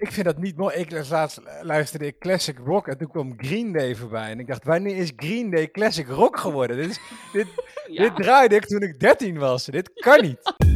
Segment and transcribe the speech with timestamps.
[0.00, 0.76] Ik vind dat niet mooi.
[0.76, 4.30] Ik laatst luisterde ik Classic Rock en toen kwam Green Day voorbij.
[4.30, 6.76] En ik dacht, wanneer is Green Day Classic Rock geworden?
[6.76, 7.00] Dit, is,
[7.32, 7.46] dit,
[7.86, 8.02] Ja.
[8.02, 9.64] dit draaide ik toen ik 13 was.
[9.64, 10.38] Dit kan niet.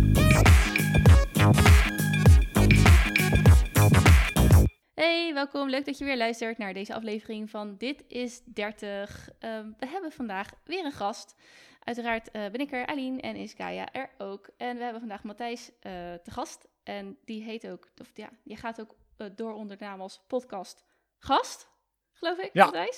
[4.95, 5.69] Hey, welkom.
[5.71, 9.29] Leuk dat je weer luistert naar deze aflevering van Dit is 30.
[9.38, 11.35] Ehm, we hebben vandaag weer een gast.
[11.81, 14.49] Uiteraard eh, ben ik er, Aline, en is Kaya er ook.
[14.56, 16.69] En we hebben vandaag Matthijs eh, te gast.
[16.83, 19.03] En die heet ook, of ja, die gaat ook eh,
[19.34, 20.84] door onder de naam als podcast
[21.19, 21.69] Gast,
[22.12, 22.73] geloof ik, Ja.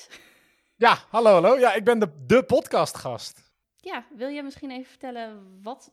[0.78, 1.58] Ja, hallo, hallo.
[1.58, 3.52] Ja, ik ben de, de podcastgast.
[3.76, 5.90] Ja, wil je misschien even vertellen, wat,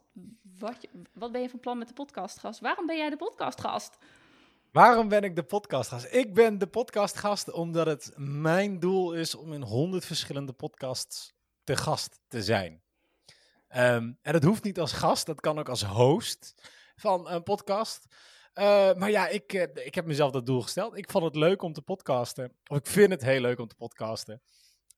[0.60, 2.60] wat, je, wat ben je van plan met de podcastgast?
[2.60, 3.98] Waarom ben jij de podcastgast?
[4.72, 6.14] Waarom ben ik de podcastgast?
[6.14, 11.76] Ik ben de podcastgast omdat het mijn doel is om in honderd verschillende podcasts te
[11.76, 12.82] gast te zijn.
[13.68, 16.54] Ehm, en dat hoeft niet als gast, dat kan ook als host
[16.96, 18.05] van een podcast.
[18.53, 20.98] Eh, maar ja, ik, eh, ik heb mezelf dat doel gesteld.
[20.98, 22.53] Ik vond het leuk om te podcasten.
[22.67, 24.41] Of ik vind het heel leuk om te podcasten.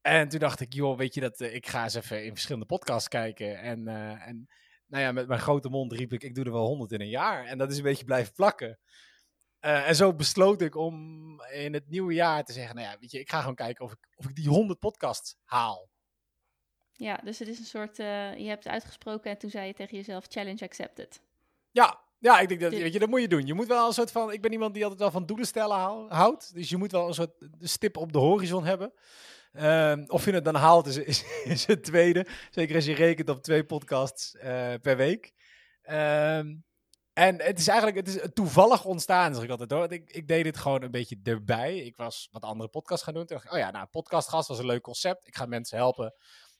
[0.01, 2.65] En toen dacht ik, joh, weet je dat, eh, ik ga eens even in verschillende
[2.65, 3.59] podcasts kijken.
[3.59, 4.47] En, en
[4.87, 7.09] nou ja, met mijn grote mond riep ik, ik doe er wel honderd in een
[7.09, 7.45] jaar.
[7.45, 8.79] En dat is een beetje blijven plakken.
[9.59, 10.93] En zo besloot ik om
[11.41, 13.91] in het nieuwe jaar te zeggen, nou ja, weet je, ik ga gewoon kijken of
[13.91, 15.89] ik, of ik die 100 podcasts haal.
[16.91, 19.97] Ja, dus het is een soort, je hebt het uitgesproken en toen zei je tegen
[19.97, 21.21] jezelf, challenge accepted.
[21.71, 23.45] Ja, ja, ik denk dat, weet je, dat moet je doen.
[23.45, 25.77] Je moet wel een soort van, ik ben iemand die altijd wel van doelen stellen
[25.77, 26.53] hou- houdt.
[26.53, 28.93] Dus je moet wel een soort stip op de horizon hebben.
[29.51, 32.27] Ehm, of je het dan haalt is, is, is het tweede.
[32.49, 35.33] Zeker als je rekent op twee podcasts eh, per week.
[35.81, 36.55] Ehm,
[37.13, 39.91] en het is eigenlijk het is toevallig ontstaan, zeg ik altijd hoor.
[39.91, 41.77] Ik, ik deed dit gewoon een beetje erbij.
[41.77, 43.25] Ik was wat andere podcasts gaan doen.
[43.25, 45.27] Toen dacht ik, oh ja, nou, podcastgast was een leuk concept.
[45.27, 46.13] Ik ga mensen helpen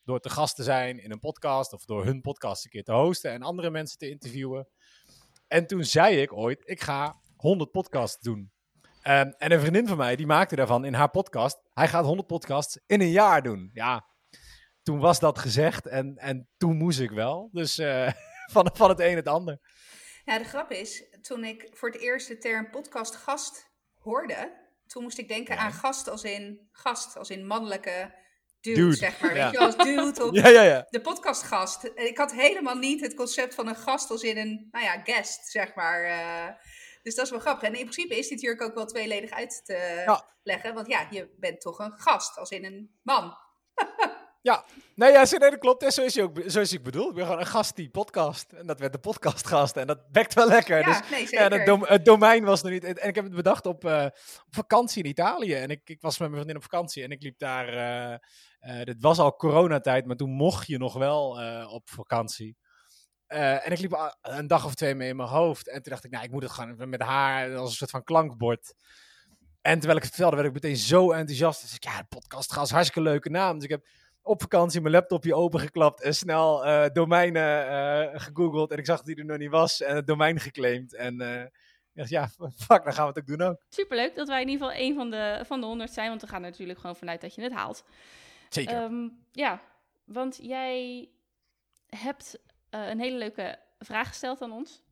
[0.04, 1.74] door te gast te zijn in een podcast.
[1.74, 4.68] Of door hun podcast een keer te hosten en andere mensen te interviewen.
[5.48, 8.52] En toen zei ik ooit, ik ga 100 podcasts doen.
[9.02, 12.28] Ehm, en een vriendin van mij, die maakte daarvan in haar podcast, hij gaat 100
[12.28, 13.70] podcasts in een jaar doen.
[13.74, 14.06] Ja,
[14.84, 17.50] toen was dat gezegd en, en toen moest ik wel.
[17.52, 18.12] Dus eh,
[18.54, 19.60] van, van het een het ander.
[20.26, 25.04] Ja, de grap is, toen ik voor het eerst de term podcast gast hoorde, toen
[25.04, 25.62] moest ik denken Ja.
[25.62, 28.14] aan gast als in gast, als in mannelijke
[28.74, 29.36] dude, Dude, zeg maar.
[29.36, 29.44] ja.
[29.44, 30.88] Weet je als dude of Ja, ja, ja.
[30.90, 31.92] de podcastgast.
[31.96, 35.46] Ik had helemaal niet het concept van een gast als in een, nou ja, guest,
[35.52, 36.04] zeg maar.
[36.04, 36.56] eh.
[37.04, 37.64] dus dat is wel grappig.
[37.68, 40.26] En in principe is dit hier ook wel tweeledig uit te Ja.
[40.44, 43.38] leggen, want ja, je bent toch een gast, als in een man.
[44.46, 45.94] Ja, nee, ja, nee, dat klopt.
[45.94, 47.10] Zo is hij ook zo is hij bedoeld.
[47.10, 48.52] Ik ben gewoon een gast die podcast.
[48.52, 49.78] En dat werd de podcastgast.
[49.78, 50.78] En dat bekt wel lekker.
[50.80, 51.52] Ja, dus, nee, Ja, zeker.
[51.58, 52.84] het, dom- het domein was nog niet.
[52.84, 54.06] En ik heb het bedacht op, eh,
[54.46, 55.54] op vakantie in Italië.
[55.54, 57.04] En ik, ik was met mijn vriendin op vakantie.
[57.04, 57.68] En ik liep daar.
[57.68, 61.30] eh, dit was al coronatijd, maar toen mocht je nog wel
[61.70, 62.58] op vakantie.
[63.28, 65.68] En ik liep een dag of twee mee in mijn hoofd.
[65.68, 68.04] En toen dacht ik, nou, ik moet het gewoon met haar als een soort van
[68.04, 68.74] klankbord.
[69.62, 71.62] En terwijl ik het vertelde, werd ik meteen zo enthousiast.
[71.62, 73.56] Dus ik, ja, podcast gast, hartstikke leuke naam.
[73.56, 73.86] Dus ik heb
[74.26, 78.72] op vakantie mijn laptopje opengeklapt en snel eh, domeinen eh, gegoogeld.
[78.72, 80.96] En ik zag dat die er nog niet was en het domein geclaimd.
[80.96, 81.52] En ik
[81.94, 82.28] dacht, ja,
[82.68, 83.66] fuck, dan gaan we het ook doen ook.
[83.70, 86.28] Superleuk dat wij in ieder geval één van de, van de 100 zijn, want we
[86.28, 87.84] gaan er natuurlijk gewoon vanuit dat je het haalt.
[88.50, 88.76] Zeker.
[88.76, 89.62] Ehm, ja,
[90.04, 91.10] want jij
[91.90, 94.84] hebt een hele leuke vraag gesteld aan ons.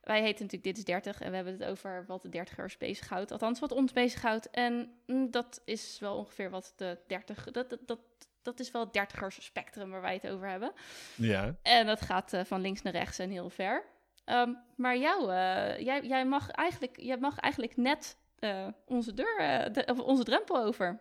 [0.00, 3.30] Wij heten natuurlijk Dit is 30 en we hebben het over wat de dertigers bezighoudt.
[3.30, 4.50] Althans, wat ons bezighoudt.
[4.50, 7.50] En mm, dat is wel ongeveer wat de 30...
[7.50, 7.98] Dat, dat, dat,
[8.42, 10.72] dat is wel het dertigers spectrum waar wij het over hebben.
[11.14, 11.54] ja.
[11.62, 13.84] En dat gaat eh, van links naar rechts en heel ver.
[14.24, 19.38] Ehm, maar jou, eh, jij, jij, mag eigenlijk, jij mag eigenlijk net eh, onze deur,
[19.38, 21.00] eh, de- of onze drempel over.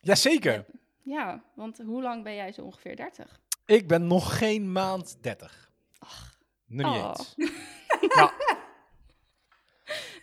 [0.00, 0.64] Jazeker.
[1.02, 3.40] Ja, want hoe lang ben jij zo ongeveer 30?
[3.66, 5.70] Ik ben nog geen maand 30.
[6.00, 7.14] Nog niet Oh.
[7.16, 7.34] eens.
[8.16, 8.32] Ja,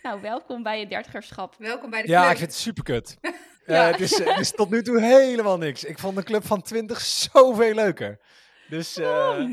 [0.02, 1.54] Nou, welkom bij je dertigerschap.
[1.58, 2.30] Welkom bij de ja club.
[2.32, 2.84] ik vind het super
[3.66, 3.86] Ja.
[3.90, 5.84] het, is, het is tot nu toe helemaal niks.
[5.84, 8.20] Ik vond de club van 20 zoveel leuker.
[8.68, 9.48] Dus eh,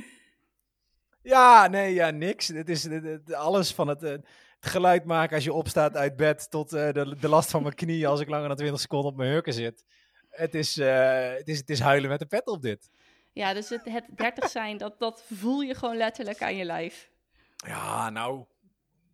[1.22, 2.48] ja, nee, ja, niks.
[2.48, 2.88] Het is
[3.34, 4.26] alles van het, eh, het
[4.60, 8.06] geluid maken als je opstaat uit bed tot eh, de, de last van mijn knieën
[8.08, 9.86] als ik langer dan 20 seconden op mijn hurken zit.
[10.30, 12.90] Het is, eh, het is, het is huilen met de pet op dit.
[13.34, 17.10] Ja, dus het, het 30 zijn, dat, dat voel je gewoon letterlijk aan je lijf.
[17.56, 18.46] Ja, nou,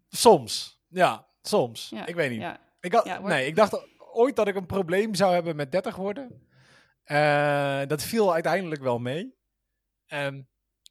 [0.10, 0.80] soms.
[0.90, 1.90] Ja, soms.
[1.90, 2.42] Ja, ik weet niet.
[2.42, 5.56] Ja, Ik had, Ja, wordt- Nee, ik dacht ooit dat ik een probleem zou hebben
[5.56, 6.48] met 30 worden.
[7.04, 9.36] Eh, dat viel uiteindelijk wel mee.
[10.06, 10.42] Ehm,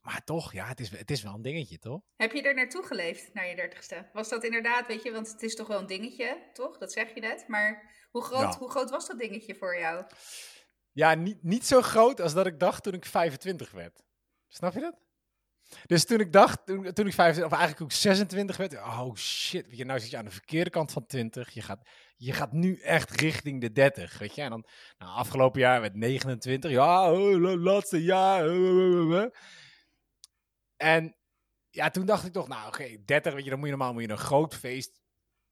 [0.02, 2.00] maar toch, ja, het is, het is wel een dingetje, toch?
[2.16, 4.10] Heb je er naartoe geleefd, naar je dertigste?
[4.12, 6.78] Was dat inderdaad, weet je, want het is toch wel een dingetje, toch?
[6.78, 7.48] Dat zeg je net.
[7.48, 8.58] Maar hoe groot, Ja.
[8.58, 10.04] hoe groot was dat dingetje voor jou?
[10.92, 14.02] Ja, niet, niet zo groot als dat ik dacht toen ik 25 werd.
[14.48, 14.96] Snap je dat?
[15.86, 19.66] Dus toen ik dacht, toen, toen ik 25, of eigenlijk ook 26 werd, oh shit,
[19.66, 21.50] weet je, nou zit je aan de verkeerde kant van 20.
[21.50, 24.42] Je gaat, je gaat nu echt richting de 30, weet je.
[24.42, 24.64] En dan,
[24.98, 28.46] nou, afgelopen jaar werd 29, ja, oh, la- laatste jaar.
[28.46, 29.30] eh, eh, eh.
[30.76, 31.16] En
[31.70, 34.02] ja, toen dacht ik toch, nou oké, 30, weet je, dan moet je normaal moet
[34.02, 35.00] je een groot feest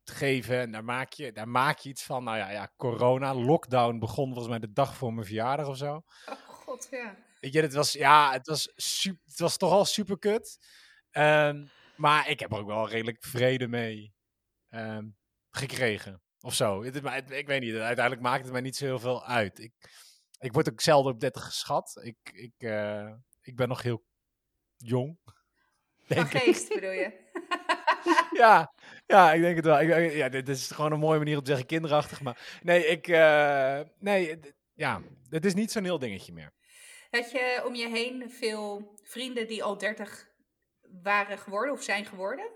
[0.04, 0.60] geven.
[0.60, 2.24] En daar maak je, daar maak je iets van.
[2.24, 5.94] Nou ja, ja, corona, lockdown begon volgens mij de dag voor mijn verjaardag of zo.
[6.26, 7.16] Oh god, ja.
[7.44, 10.58] Weet je, het was, ja, het was, super, het was toch al super kut.
[11.10, 14.14] Ehm, maar ik heb er ook wel redelijk vrede mee
[14.68, 15.06] ehm,
[15.50, 16.22] gekregen.
[16.40, 16.82] Of zo.
[16.84, 19.24] Het is, maar, het- ik weet niet, uiteindelijk maakt het mij niet zo heel veel
[19.24, 19.58] uit.
[19.58, 19.72] Ik,
[20.38, 22.00] ik word ook zelden op 30 geschat.
[22.02, 24.04] Ik, ik, eh, ik ben nog heel
[24.76, 25.18] jong.
[26.08, 27.30] Van geest bedoel je?
[28.42, 28.74] ja,
[29.06, 29.80] ja, ik denk het wel.
[29.80, 32.20] Ik, ja, dit is gewoon een mooie manier om te zeggen kinderachtig.
[32.20, 34.38] Maar nee, ik, eh, nee,
[34.74, 36.52] ja, het is niet zo'n heel dingetje meer.
[37.14, 40.28] Had je om je heen veel vrienden die al 30
[41.02, 42.50] waren geworden of zijn geworden?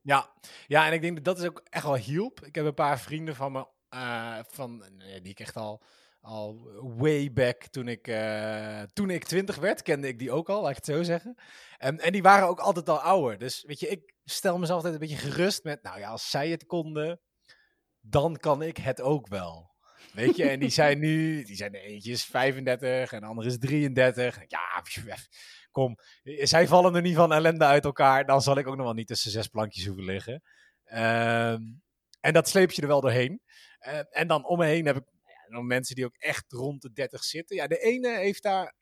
[0.00, 0.32] Ja,
[0.66, 2.44] ja, en ik denk dat dat is ook echt wel hielp.
[2.44, 5.82] Ik heb een paar vrienden van me, eh, van, nee, die ik echt al,
[6.20, 10.60] al way back toen ik, eh, toen ik twintig werd, kende ik die ook al,
[10.60, 11.38] laat ik het zo zeggen.
[11.78, 13.38] En, en die waren ook altijd al ouder.
[13.38, 16.48] Dus weet je, ik stel mezelf altijd een beetje gerust met, nou ja, als zij
[16.48, 17.20] het konden,
[18.00, 19.76] dan kan ik het ook wel.
[20.12, 23.48] Weet je, en die zijn nu, die zijn de eentje is 35 en de andere
[23.48, 24.38] is 33.
[24.46, 24.82] Ja,
[25.70, 28.94] kom, zij vallen er niet van ellende uit elkaar, dan zal ik ook nog wel
[28.94, 30.42] niet tussen zes plankjes hoeven liggen.
[30.84, 31.62] Ehm,
[32.20, 33.42] en dat sleep je er wel doorheen.
[33.78, 36.82] Eh, en dan om me heen heb ik ja, nog mensen die ook echt rond
[36.82, 37.56] de 30 zitten.
[37.56, 38.74] Ja, de ene heeft daar,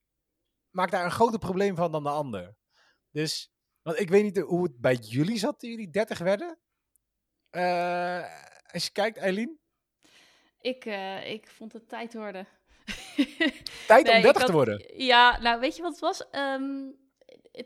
[0.70, 2.56] maakt daar een groter probleem van dan de ander.
[3.10, 3.50] Dus,
[3.82, 6.58] want ik weet niet hoe het bij jullie zat toen jullie 30 werden.
[7.50, 8.24] Eh,
[8.72, 9.58] als je kijkt, Eileen.
[10.66, 12.46] Ik, eh, ik vond het tijd worden.
[13.86, 14.82] Tijd Nee, om ik 30 had- te worden.
[14.96, 16.30] Ja, nou weet je wat het was?
[16.30, 16.64] Ehm,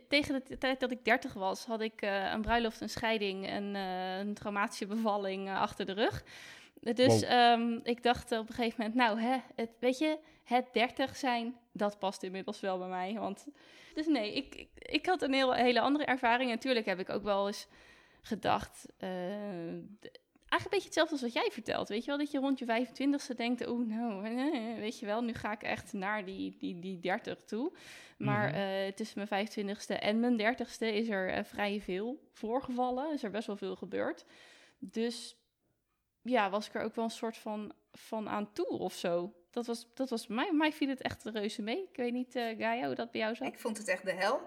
[0.09, 3.75] tegen de tijd dat ik 30 was, had ik eh, een bruiloft, een scheiding en
[3.77, 6.25] eh, een traumatische bevalling achter de rug.
[6.81, 7.31] Dus Wow.
[7.31, 11.57] ehm, ik dacht op een gegeven moment, nou, hè, het, weet je, het 30 zijn,
[11.73, 13.15] dat past inmiddels wel bij mij.
[13.19, 13.47] Want,
[13.95, 16.51] dus nee, ik, ik, ik had een heel, hele andere ervaring.
[16.51, 17.67] Natuurlijk heb ik ook wel eens
[18.23, 18.87] gedacht,
[20.51, 21.89] eigenlijk een beetje hetzelfde als wat jij vertelt.
[21.89, 25.23] Weet je wel, dat je rond je 25ste denkt, oh nou, eh, weet je wel,
[25.23, 27.73] nu ga ik echt naar die, die, die 30 toe.
[28.19, 28.57] Maar Mhm.
[28.59, 33.13] eh, tussen mijn 25ste en mijn 30ste is er eh, vrij veel voorgevallen.
[33.13, 34.25] Is er best wel veel gebeurd.
[34.79, 35.37] Dus
[36.23, 39.35] ja, was ik er ook wel een soort van, van aan toe of zo.
[39.51, 40.53] Dat was, dat was mij.
[40.53, 41.83] Mij viel het echt reuze mee.
[41.83, 43.47] Ik weet niet, eh Gaia, hoe dat bij jou zat.
[43.49, 44.41] Ik vond het echt de hel.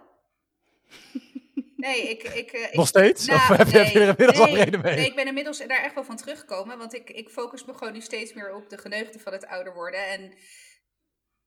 [1.83, 2.23] Nee, ik...
[2.23, 3.25] ik, eh, ik Nog steeds?
[3.25, 4.95] Nou, of heb heb je er inmiddels al nee, reden mee?
[4.95, 6.77] Nee, ik ben inmiddels daar echt wel van teruggekomen.
[6.77, 9.73] Want ik, ik focus me gewoon nu steeds meer op de geneugten van het ouder
[9.73, 10.07] worden.
[10.07, 10.33] En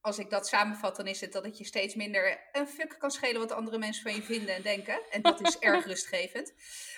[0.01, 3.11] als ik dat samenvat, dan is het dat het je steeds minder een fuck kan
[3.11, 5.01] schelen wat andere mensen van je vinden en denken.
[5.11, 6.53] En dat is erg rustgevend.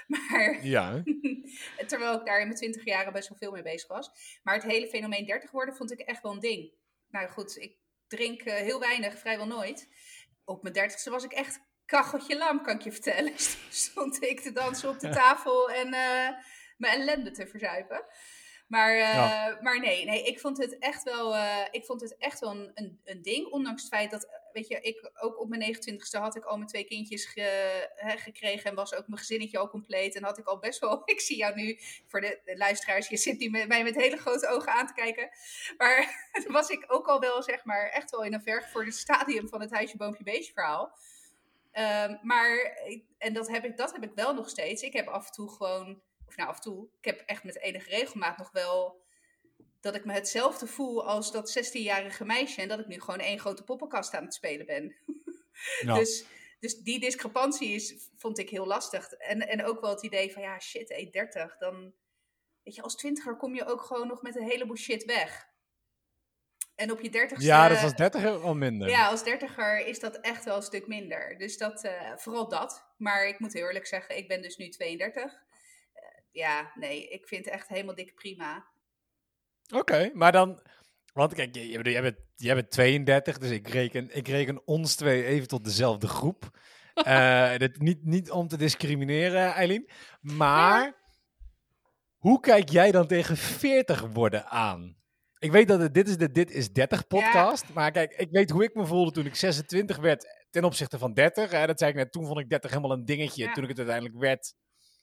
[0.06, 1.02] Maar Ja,
[1.86, 4.10] terwijl ik daar in mijn twintig jaren best wel veel mee bezig was.
[4.42, 6.72] Maar het hele fenomeen 30 worden vond ik echt wel een ding.
[7.08, 7.76] Nou goed, ik
[8.06, 9.88] drink eh, heel weinig, vrijwel nooit.
[10.44, 13.32] Op mijn dertigste was ik echt kacheltje lam, kan ik je vertellen.
[13.70, 16.28] Stond ik te dansen op de tafel en eh,
[16.76, 18.04] mijn ellende te verzuipen.
[18.68, 19.58] Maar, eh, Ja.
[19.60, 22.70] maar nee, nee, ik vond het echt wel, eh, ik vond het echt wel een,
[22.74, 23.46] een, een ding.
[23.46, 26.68] Ondanks het feit dat, weet je, ik ook op mijn 29ste had ik al mijn
[26.68, 28.70] twee kindjes ge- hè, gekregen.
[28.70, 30.14] En was ook mijn gezinnetje al compleet.
[30.14, 33.16] En had ik al best wel, ik zie jou nu, voor de, de luisteraars, je
[33.16, 35.28] zit nu met mij met hele grote ogen aan te kijken.
[35.76, 39.60] Maar was ik ook al wel, zeg maar, echt wel in een vergevorderd stadium van
[39.60, 40.98] het huisje, boompje, beestje verhaal.
[41.70, 42.78] Ehm, maar,
[43.18, 44.82] en dat heb, ik, dat heb ik wel nog steeds.
[44.82, 47.60] Ik heb af en toe gewoon, of nou af en toe, ik heb echt met
[47.60, 49.06] enige regelmaat nog wel
[49.80, 52.60] dat ik me hetzelfde voel als dat 16-jarige meisje.
[52.60, 54.96] En dat ik nu gewoon één grote poppenkast aan het spelen ben.
[55.80, 55.94] ja.
[55.94, 56.24] Dus,
[56.60, 59.12] dus die discrepantie is, vond ik heel lastig.
[59.12, 61.94] En, en ook wel het idee van, ja, shit, hey, 30, dan...
[62.62, 65.47] Weet je, als twintiger kom je ook gewoon nog met een heleboel shit weg.
[66.78, 67.46] En op je dertigste...
[67.46, 68.88] ja, dat was 30 wel minder.
[68.88, 71.38] Ja, als dertiger is dat echt wel een stuk minder.
[71.38, 72.92] Dus dat, eh, vooral dat.
[72.96, 75.22] Maar ik moet heel eerlijk zeggen, ik ben dus nu 32.
[75.24, 78.66] Eh, ja, nee, ik vind het echt helemaal dik prima.
[79.74, 80.62] Oké, maar dan...
[81.12, 84.66] Want kijk, jij, jij bent- jij bent, jij bent 32, dus ik reken, ik reken
[84.66, 86.50] ons twee even tot dezelfde groep.
[86.98, 89.90] Eh, dit, niet, niet om te discrimineren, Eileen.
[90.20, 90.96] Maar
[92.16, 94.97] hoe kijk jij dan tegen 40 worden aan?
[95.38, 97.64] Ik weet dat het, dit is de Dit is 30 podcast.
[97.74, 101.12] Maar kijk, ik weet hoe ik me voelde toen ik 26 werd ten opzichte van
[101.14, 101.50] 30.
[101.50, 103.44] Hè, dat zei ik net, toen vond ik 30 helemaal een dingetje.
[103.44, 103.52] Ja.
[103.52, 104.54] Toen ik het uiteindelijk werd,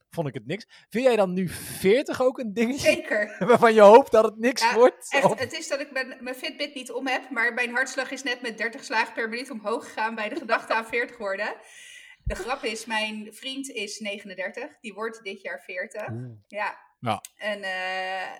[0.10, 0.66] vond ik het niks.
[0.90, 2.80] Vind jij dan nu 40 ook een dingetje?
[2.92, 3.36] Zeker.
[3.48, 5.14] Waarvan je hoopt dat het niks Ja, wordt?
[5.14, 8.12] Echt, Of- het is dat ik mijn, mijn Fitbit niet om heb, maar mijn hartslag
[8.12, 11.56] is net met 30 slagen per minuut omhoog gegaan bij de gedachte aan 40 worden.
[12.24, 14.80] De grap is, mijn vriend is 39.
[14.80, 16.02] Die wordt dit jaar 40.
[16.48, 16.78] Ja.
[17.00, 17.22] Ja.
[17.38, 18.32] En eh,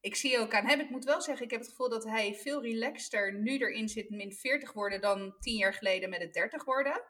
[0.00, 2.34] ik zie ook aan hem, ik moet wel zeggen, ik heb het gevoel dat hij
[2.34, 6.64] veel relaxter nu erin zit min 40 worden dan 10 jaar geleden met het 30
[6.64, 7.02] worden.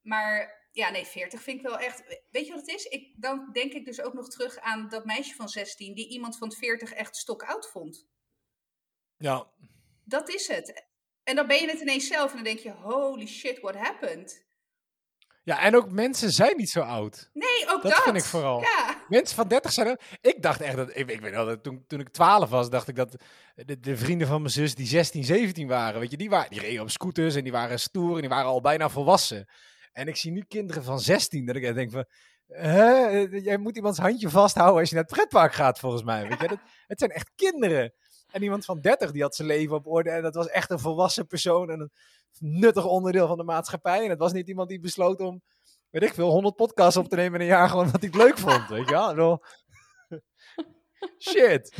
[0.00, 2.20] Maar ja, nee, 40 vind ik wel echt.
[2.30, 2.84] Weet je wat het is?
[2.84, 6.38] Ik, dan denk ik dus ook nog terug aan dat meisje van 16 die iemand
[6.38, 8.08] van 40 echt stokoud vond.
[9.16, 9.50] Ja.
[10.04, 10.86] Dat is het.
[11.22, 14.43] En dan ben je het ineens zelf en dan denk je, holy shit, what happened?
[15.44, 17.30] Ja, en ook mensen zijn niet zo oud.
[17.32, 18.02] Nee, ook Dat dat.
[18.02, 18.60] vind ik vooral.
[18.60, 19.98] Ja, Mensen van 30 zijn.
[20.20, 20.96] Ik dacht echt dat.
[20.96, 23.16] Ik, ik weet wel, dat toen, toen ik 12 was, dacht ik dat
[23.54, 26.60] de, de vrienden van mijn zus die 16, 17 waren, weet je, die, waren, die
[26.60, 29.48] reden op scooters en die waren stoer en die waren al bijna volwassen.
[29.92, 32.04] En ik zie nu kinderen van 16 dat ik echt denk van.
[32.48, 33.08] Hè?
[33.30, 36.28] Jij moet iemands handje vasthouden als je naar het pretpark gaat, volgens mij.
[36.28, 36.48] Weet je?
[36.48, 37.92] Dat, het zijn echt kinderen.
[38.34, 40.10] En iemand van 30 die had zijn leven op orde.
[40.10, 41.70] En dat was echt een volwassen persoon.
[41.70, 41.90] En een
[42.38, 44.04] nuttig onderdeel van de maatschappij.
[44.04, 45.42] En het was niet iemand die besloot om,
[45.90, 47.68] weet ik veel, 100 podcasts op te nemen in een jaar.
[47.68, 48.68] Gewoon wat hij het leuk vond.
[48.68, 49.44] Weet je wel?
[51.28, 51.76] Shit.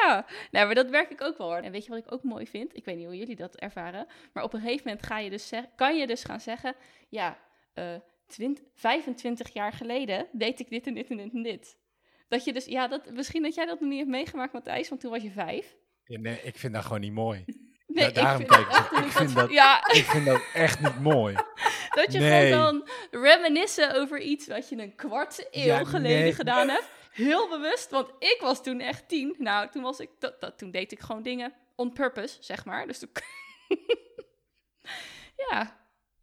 [0.00, 1.60] Ja, nou, maar dat werk ik ook wel hoor.
[1.60, 2.76] En weet je wat ik ook mooi vind?
[2.76, 4.06] Ik weet niet hoe jullie dat ervaren.
[4.32, 6.74] Maar op een gegeven moment ga je dus kan je dus gaan zeggen...
[7.08, 7.38] Ja,
[7.72, 7.94] eh
[8.26, 11.76] 20, 25 jaar geleden deed ik dit en dit en dit en dit.
[12.28, 15.00] Dat je dus, ja, dat, misschien dat jij dat nog niet hebt meegemaakt, Matthijs, want
[15.00, 15.74] toen was je vijf.
[16.04, 17.44] Nee, ik vind dat gewoon niet mooi.
[17.86, 20.80] Nee, Ja, daarom vind kijk ik Ik vind dat, dat- Ja, Ik vind dat echt
[20.80, 21.34] niet mooi.
[21.98, 22.52] dat je Nee.
[22.52, 26.32] gewoon kan reminiscen over iets wat je een kwart eeuw Ja, geleden nee.
[26.34, 26.90] gedaan hebt.
[27.12, 29.34] Heel bewust, want ik was toen echt tien.
[29.38, 32.86] Nou, toen, was ik, dat, dat, toen deed ik gewoon dingen on purpose, zeg maar.
[32.86, 33.10] Dus toen...
[35.50, 35.76] ja,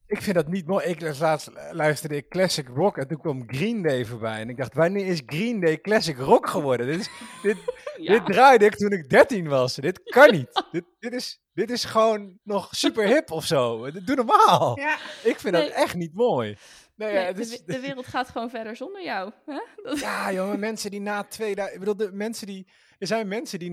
[0.07, 0.85] Ik vind dat niet mooi.
[0.85, 4.39] Ik las laatst luisterde ik Classic Rock en toen kwam Green Day voorbij.
[4.39, 6.87] En ik dacht, wanneer is Green Day Classic Rock geworden?
[6.87, 7.09] Dit, is,
[7.43, 7.57] dit,
[7.97, 8.11] ja.
[8.13, 9.75] dit draaide ik toen ik 13 was.
[9.75, 10.63] Dit kan niet.
[10.71, 13.91] dit, dit, is, dit is gewoon nog super hip of zo.
[13.91, 14.79] Doe normaal.
[14.79, 14.97] ja.
[15.23, 15.63] Ik vind Nee.
[15.67, 16.57] dat echt niet mooi.
[16.95, 17.33] Nee, Nee,
[17.65, 19.31] de, wereld gaat gewoon verder zonder jou.
[19.45, 19.59] Hè?
[19.83, 21.73] Dat- Ja, jongen, mensen die na 2000...
[21.73, 22.67] Ik bedoel, de mensen die...
[22.97, 23.69] Er zijn mensen die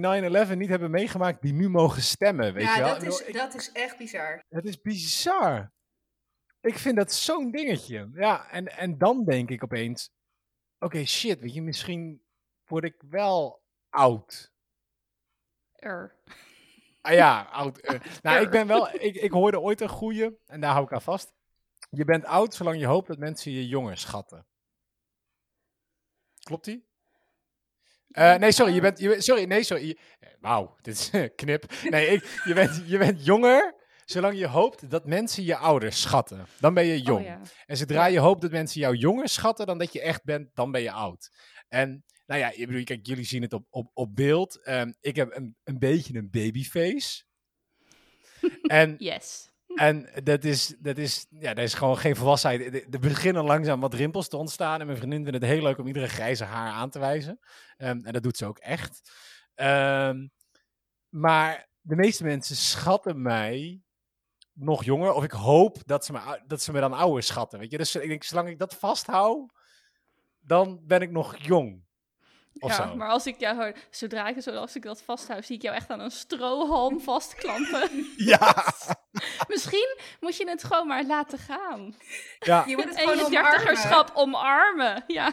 [0.46, 2.94] 9-11 niet hebben meegemaakt, die nu mogen stemmen, weet ja je wel?
[2.98, 4.42] dat, is, ik- dat is echt bizar.
[4.48, 5.72] Het is bizar.
[6.62, 8.10] Ik vind dat zo'n dingetje.
[8.14, 10.10] Ja, en, en dan denk ik opeens...
[10.78, 12.22] Oké, shit, weet je, misschien
[12.66, 14.52] word ik wel oud.
[15.72, 16.16] Er.
[17.00, 17.78] Ah ja, oud.
[17.78, 18.00] eh.
[18.22, 18.94] nou, ik ben wel...
[18.94, 21.32] Ik, ik hoorde ooit een goeie, en daar hou ik aan vast.
[21.90, 24.46] Je bent oud zolang je hoopt dat mensen je jonger schatten.
[26.42, 26.86] Klopt die?
[28.08, 29.98] Eh, nee, sorry, je bent, je, sorry, nee, sorry.
[30.20, 31.72] eh, Wauw, dit is eh, knip.
[31.88, 36.46] Nee, ik, je, bent, je bent jonger zolang je hoopt dat mensen je ouder schatten.
[36.60, 37.20] Dan ben je jong.
[37.20, 37.40] Oh, ja.
[37.66, 40.70] En zodra je hoopt dat mensen jou jonger schatten dan dat je echt bent, dan
[40.70, 41.30] ben je oud.
[41.68, 44.62] En nou ja, ik bedoel, kijk, jullie zien het op, op, op beeld.
[44.62, 47.24] Ehm, ik heb een, een beetje een babyface.
[48.62, 49.50] en Yes.
[49.74, 52.74] en dat is, dat is, ja, dat is gewoon geen volwassenheid.
[52.74, 54.80] Er- Er beginnen langzaam wat rimpels te ontstaan.
[54.80, 57.38] En mijn vriendin vindt het heel leuk om iedere grijze haar aan te wijzen.
[57.76, 59.10] Ehm, en dat doet ze ook echt.
[59.54, 60.26] Ehm,
[61.08, 63.80] maar de meeste mensen schatten mij
[64.54, 65.12] nog jonger.
[65.12, 67.58] Of ik hoop dat ze me, dat ze me dan ouder schatten.
[67.58, 67.78] Weet je?
[67.78, 69.50] Dus ik denk, zolang ik dat vasthoud,
[70.40, 71.84] dan ben ik nog jong.
[72.58, 72.96] Of ja, zo.
[72.96, 75.90] maar als ik jou hoor, zodra ik, zoals ik dat vasthoud, zie ik jou echt
[75.90, 78.06] aan een strohalm vastklampen.
[78.16, 78.64] Ja,
[79.48, 81.94] Misschien moet je het gewoon maar laten gaan.
[82.38, 82.64] ja.
[82.66, 83.50] Je moet het En gewoon je omarmen.
[83.50, 85.04] dertigerschap omarmen.
[85.06, 85.32] Ja,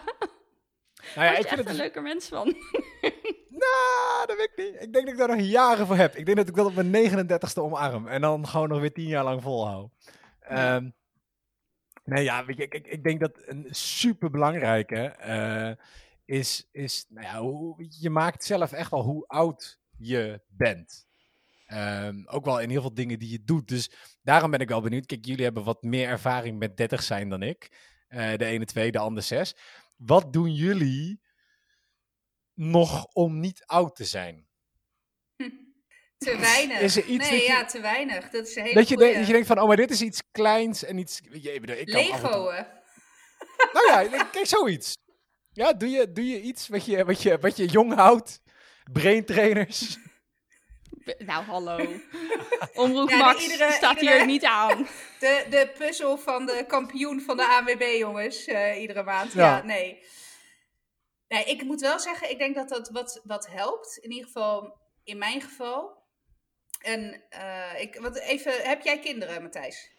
[1.15, 2.55] Nou ja, daar ik vind echt het een dus- leuker mens van.
[3.59, 4.83] Nou, dat weet ik niet.
[4.83, 6.15] Ik denk dat ik daar nog jaren voor heb.
[6.15, 8.07] Ik denk dat ik dat op mijn 39ste omarm.
[8.07, 9.91] En dan gewoon nog weer tien jaar lang volhoud.
[10.39, 10.89] Ehm
[12.03, 15.15] nee, ja, weet je, ik, ik, denk dat een super belangrijke
[16.29, 21.07] is, is nou ja, hoe, je maakt zelf echt wel hoe oud je bent.
[21.65, 23.67] Ehm, ook wel in heel veel dingen die je doet.
[23.67, 25.05] Dus daarom ben ik wel benieuwd.
[25.05, 27.71] Kijk, jullie hebben wat meer ervaring met 30 zijn dan ik.
[28.07, 29.55] Eh, de ene twee, de ander zes.
[29.97, 31.21] Wat doen jullie
[32.59, 34.47] nog om niet oud te zijn?
[36.17, 36.79] Te weinig.
[36.79, 38.29] Is er iets nee, dat je- ja, te weinig.
[38.29, 38.99] Dat is een hele Dat je, goeie.
[39.09, 41.19] denkt- dat je denkt van, oh, maar dit is iets kleins en iets...
[41.29, 42.65] weet Je, ik bedoel, ik kan af en toe- Legoen.
[43.73, 44.93] Nou ja, kijk, zoiets.
[45.51, 48.41] Ja, doe je, doe je iets wat je, wat, je, wat je jong houdt?
[48.91, 49.97] Brain trainers?
[51.17, 51.77] Nou, hallo.
[52.73, 54.87] Omroep Ja, Max iedere- staat iedere- hier niet aan.
[55.19, 59.33] De, de puzzel van de kampioen van de ANWB, jongens, eh, iedere maand.
[59.33, 59.57] Ja.
[59.57, 60.03] Ja, nee.
[61.29, 63.97] Nee, ik moet wel zeggen, ik denk dat dat wat, wat helpt.
[63.97, 65.97] In ieder geval, in mijn geval.
[66.79, 69.91] En eh, ik, wat even, heb jij kinderen, Matthijs?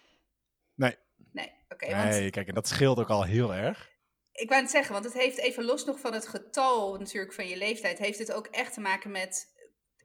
[0.75, 0.97] Nee.
[1.33, 1.87] Nee, oké.
[1.87, 3.91] Nee, kijk, en dat scheelt ook al heel erg.
[4.33, 7.49] ik wou het zeggen, want het heeft even los nog van het getal natuurlijk van
[7.49, 9.55] je leeftijd, heeft het ook echt te maken met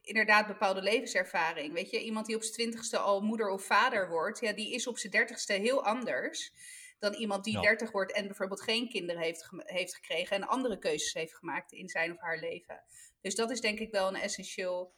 [0.01, 1.73] inderdaad bepaalde levenservaring.
[1.73, 4.87] Weet je, iemand die op zijn twintigste al moeder of vader wordt, ja, die is
[4.87, 6.51] op zijn dertigste heel anders
[6.99, 7.61] dan iemand die Ja.
[7.61, 11.89] 30 wordt en bijvoorbeeld geen kinderen heeft, heeft gekregen en andere keuzes heeft gemaakt in
[11.89, 12.83] zijn of haar leven.
[13.21, 14.95] Dus dat is denk ik wel een essentieel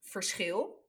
[0.00, 0.86] verschil.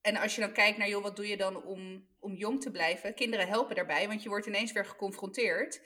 [0.00, 2.70] En als je dan kijkt naar, joh, wat doe je dan om, om jong te
[2.70, 3.14] blijven?
[3.14, 5.80] Kinderen helpen daarbij, want je wordt ineens weer geconfronteerd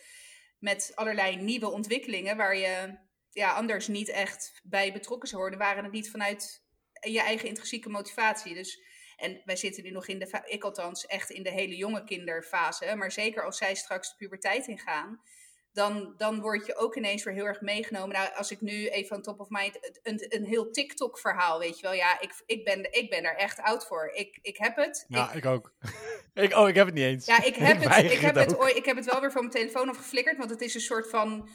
[0.59, 2.99] met allerlei nieuwe ontwikkelingen waar je
[3.31, 6.65] ja, anders niet echt bij betrokken zou worden, waren het niet vanuit
[7.01, 8.55] je eigen intrinsieke motivatie.
[8.55, 8.83] Dus,
[9.17, 12.95] en wij zitten nu nog in de, ik althans, echt in de hele jonge kinderfase,
[12.95, 15.21] maar zeker als zij straks de puberteit ingaan,
[15.73, 18.17] dan, dan word je ook ineens weer heel erg meegenomen.
[18.17, 21.83] Nou, als ik nu even on top of mind, een, een heel TikTok-verhaal, weet je
[21.83, 21.93] wel.
[21.95, 24.11] Ja, ik, ik, ben, ik ben daar echt oud voor.
[24.15, 25.05] Ik, ik heb het.
[25.09, 25.73] Ja, Ik, ik ook.
[26.35, 27.27] ik, oh, ik heb het niet eens.
[27.27, 29.55] ja, ik heb, het, ik, heb het, ooit- ik heb het wel weer van mijn
[29.55, 31.49] telefoon afgeflikkerd, want het is een soort van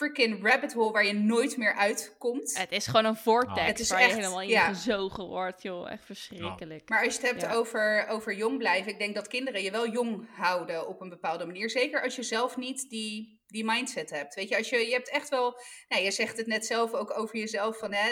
[0.00, 2.58] freaking rabbit hole waar je nooit meer uitkomt.
[2.58, 3.66] Het is gewoon een vortex.
[3.66, 4.68] Het is waar je echt- helemaal in ja.
[4.72, 5.90] gezogen wordt, joh.
[5.90, 6.88] Echt verschrikkelijk.
[6.88, 7.52] Maar als je het hebt Ja.
[7.52, 11.46] over, over jong blijven, ik denk dat kinderen je wel jong houden op een bepaalde
[11.46, 11.70] manier.
[11.70, 14.34] Zeker als je zelf niet die, die mindset hebt.
[14.34, 17.18] Weet je, als je, je hebt echt wel, nou, je zegt het net zelf ook
[17.18, 18.08] over jezelf, van, hè,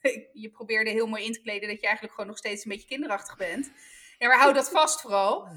[0.42, 2.86] je probeerde heel mooi in te kleden dat je eigenlijk gewoon nog steeds een beetje
[2.86, 3.70] kinderachtig bent.
[4.18, 5.48] Ja, maar hou dat vast vooral.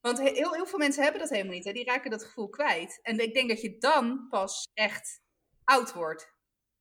[0.00, 1.64] Want he- heel, heel veel mensen hebben dat helemaal niet.
[1.64, 1.72] Hè?
[1.72, 2.98] Die raken dat gevoel kwijt.
[3.02, 5.19] En ik denk dat je dan pas echt
[5.70, 6.32] oud wordt.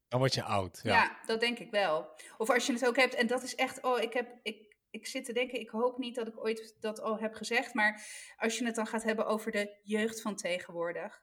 [0.07, 0.79] Dan word je oud.
[0.83, 0.93] Ja.
[0.93, 1.19] Ja.
[1.25, 2.07] dat denk ik wel.
[2.37, 5.07] Of als je het ook hebt, en dat is echt, oh, ik heb, ik, ik
[5.07, 8.01] zit te denken, ik hoop niet dat ik ooit dat al heb gezegd, maar
[8.37, 11.21] als je het dan gaat hebben over de jeugd van tegenwoordig.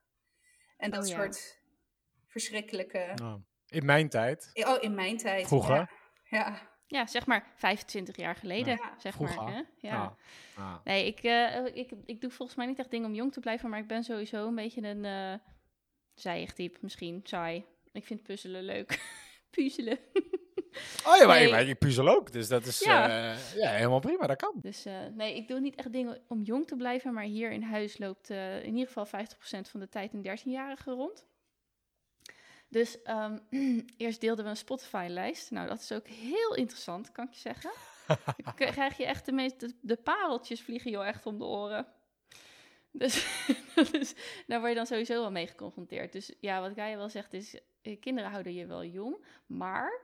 [0.76, 1.16] En dat Oh, ja.
[1.16, 1.61] soort
[2.26, 5.46] verschrikkelijke, Nou, In mijn tijd, oh, in mijn tijd.
[5.46, 5.76] Vroeger?
[5.76, 5.90] Ja.
[6.38, 6.75] ja.
[6.88, 8.94] Ja, zeg maar 25 jaar geleden, Ja.
[8.99, 9.42] zeg Vroeger.
[9.42, 9.52] maar.
[9.52, 9.62] Hè?
[9.76, 10.16] Ja.
[10.56, 10.80] Ja.
[10.85, 13.70] Nee, ik, eh, ik, ik doe volgens mij niet echt dingen om jong te blijven,
[13.70, 15.38] maar ik ben sowieso een beetje een eh
[16.20, 17.64] zijig type, misschien, saai.
[17.92, 19.00] Ik vind puzzelen leuk.
[19.50, 19.99] puzzelen.
[21.06, 21.66] Oh ja, maar, Nee.
[21.68, 22.32] ik puzzel ook.
[22.32, 23.08] Dus dat is Ja.
[23.08, 23.37] ja.
[23.54, 24.26] ja, helemaal prima.
[24.26, 24.54] Dat kan.
[24.61, 27.62] Dus eh, nee, ik doe niet echt dingen om jong te blijven, maar hier in
[27.62, 31.26] huis loopt eh, in ieder geval 50% van de tijd een 13-jarige rond.
[32.68, 33.38] Dus ehm,
[33.96, 35.50] eerst deelden we een Spotify-lijst.
[35.50, 37.70] Nou, dat is ook heel interessant, kan ik je zeggen.
[38.44, 39.60] Dan krijg je echt de meest...
[39.60, 41.86] De, de pareltjes vliegen je echt om de oren.
[42.99, 43.26] Dus,
[43.93, 44.15] dus
[44.47, 46.13] daar word je dan sowieso wel mee geconfronteerd.
[46.13, 47.61] Dus ja, wat Gaia wel zegt is...
[47.82, 50.00] eh, kinderen houden je wel jong, maar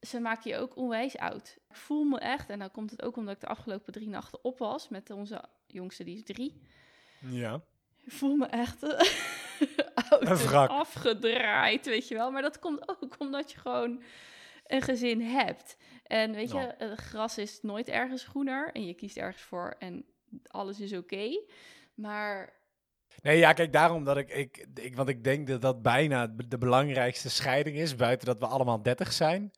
[0.00, 1.58] ze maken je ook onwijs oud.
[1.68, 4.44] Ik voel me echt, en dan komt het ook omdat ik de afgelopen drie nachten
[4.44, 6.60] op was met onze jongste, die is drie.
[7.20, 7.62] Ja.
[8.04, 9.00] Ik voel me echt eh,
[10.10, 12.30] oud afgedraaid, weet je wel.
[12.30, 14.02] Maar dat komt ook omdat je gewoon
[14.66, 15.76] een gezin hebt.
[16.02, 20.04] En weet je, het gras is nooit ergens groener en je kiest ergens voor en
[20.46, 21.28] alles is oké.
[21.94, 22.60] Maar
[23.22, 24.96] Nee, ja, kijk, daarom dat ik, ik, ik...
[24.96, 29.12] Want ik denk dat dat bijna de belangrijkste scheiding is, buiten dat we allemaal 30
[29.12, 29.52] zijn.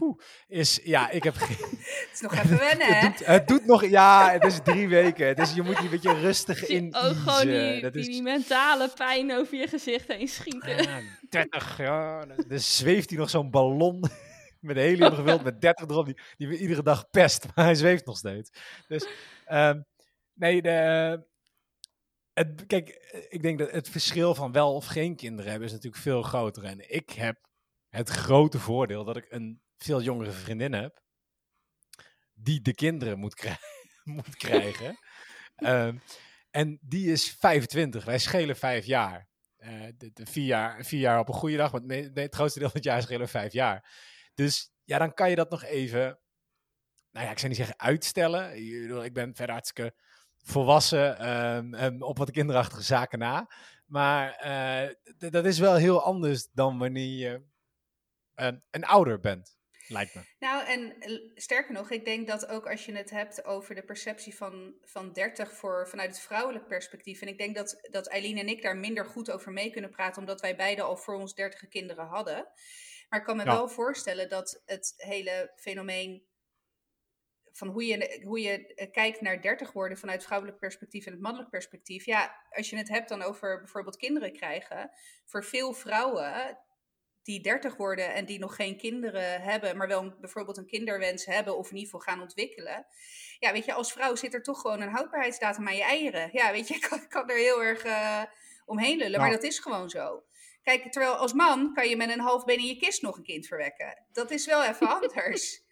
[0.00, 1.34] Oeh, is, ja, ik heb.
[1.38, 2.94] Het is nog even wennen, hè?
[2.94, 5.36] Het doet, het doet nog, ja, het is drie weken.
[5.36, 7.80] Dus je moet je een beetje rustig in ook gewoon die.
[7.80, 10.82] Dat is, die mentale pijn over je gezicht heen schieten.
[10.82, 12.26] Ja, 30, ja.
[12.46, 14.04] Dus zweeft hij nog zo'n ballon
[14.60, 18.06] met helium gevuld met 30 erop, die, die we iedere dag pest, maar hij zweeft
[18.06, 18.50] nog steeds.
[18.88, 19.06] Dus,
[19.44, 19.80] ehm,
[20.36, 21.26] nee, de,
[22.32, 22.88] het, kijk,
[23.28, 26.64] ik denk dat het verschil van wel of geen kinderen hebben is natuurlijk veel groter.
[26.64, 27.48] En ik heb
[27.88, 31.02] het grote voordeel dat ik een veel jongere vriendin heb,
[32.34, 33.44] die de kinderen moet,
[34.04, 34.98] moet krijgen.
[35.56, 35.98] Ehm,
[36.50, 39.28] en die is 25, wij schelen vijf jaar.
[39.56, 42.58] Eh, de, de vier, jaar, vier jaar op een goede dag, want nee, het grootste
[42.58, 43.92] deel van het jaar schelen vijf jaar.
[44.34, 46.18] Dus ja, dan kan je dat nog even,
[47.10, 48.56] nou ja, ik zou niet zeggen uitstellen.
[49.04, 49.94] Ik ben verder hartstikke
[50.46, 53.50] volwassen ehm, en op wat kinderachtige zaken na.
[53.86, 54.94] Maar eh,
[55.30, 57.42] dat is wel heel anders dan wanneer je
[58.34, 60.20] eh, een ouder bent, lijkt me.
[60.38, 60.96] Nou, en
[61.34, 65.12] sterker nog, ik denk dat ook als je het hebt over de perceptie van, van
[65.12, 67.20] 30 voor, vanuit het vrouwelijk perspectief.
[67.20, 70.20] En ik denk dat, dat Eileen en ik daar minder goed over mee kunnen praten,
[70.20, 72.48] omdat wij beide al voor ons 30 kinderen hadden.
[73.08, 73.52] Maar ik kan me Ja.
[73.52, 76.26] wel voorstellen dat het hele fenomeen
[77.56, 81.20] van hoe je, hoe je eh, kijkt naar 30 worden vanuit vrouwelijk perspectief en het
[81.20, 82.04] mannelijk perspectief.
[82.04, 84.90] Ja, als je het hebt dan over bijvoorbeeld kinderen krijgen.
[85.24, 86.58] Voor veel vrouwen
[87.22, 91.24] die 30 worden en die nog geen kinderen hebben, maar wel een- bijvoorbeeld een kinderwens
[91.26, 92.86] hebben of in ieder geval gaan ontwikkelen.
[93.38, 96.28] Ja, weet je, als vrouw zit er toch gewoon een houdbaarheidsdatum aan je eieren.
[96.32, 98.22] Ja, weet je, ik kan, kan er heel erg eh,
[98.64, 99.34] omheen lullen, maar Ja.
[99.34, 100.24] dat is gewoon zo.
[100.62, 103.22] Kijk, terwijl als man kan je met een half been in je kist nog een
[103.22, 104.04] kind verwekken.
[104.12, 105.64] Dat is wel even anders.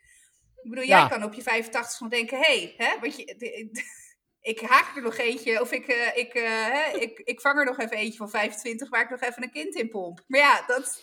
[0.64, 3.82] Ik bedoel, jij kan op je 85 nog denken, hé, hey, hè, want je, de-
[4.50, 7.78] ik haak er nog eentje, of ik, eh, ik, hè, ik, ik vang er nog
[7.78, 10.24] even eentje van 25, waar ik nog even een kind in pomp.
[10.26, 11.02] Maar ja, dat,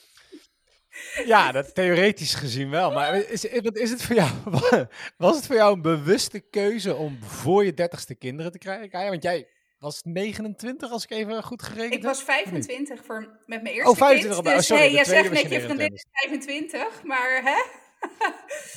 [1.26, 2.92] Ja, dat theoretisch gezien wel.
[2.92, 4.32] Maar is, is, het voor jou?
[5.18, 9.10] Was het voor jou een bewuste keuze om voor je dertigste kinderen te krijgen?
[9.10, 9.48] Want jij
[9.80, 12.46] was 29 als ik even goed gerekend Ik was heb?
[12.46, 12.66] Of niet?
[12.66, 14.48] 25 voor, met mijn eerste 25 kind.
[14.48, 15.94] Oh, Dus sorry, je tweede zegt net je vriendin 29.
[15.94, 17.64] is 25, maar hè?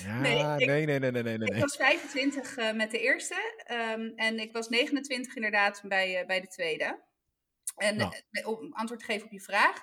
[0.03, 1.55] Ja, Nee, nee, ik- nee, nee, nee, nee, nee.
[1.55, 6.27] Ik was 25 eh, met de eerste ehm, en ik was 29 inderdaad bij, eh,
[6.27, 7.03] bij de tweede.
[7.77, 8.15] En Nou.
[8.31, 9.83] eh, om antwoord te geven op je vraag.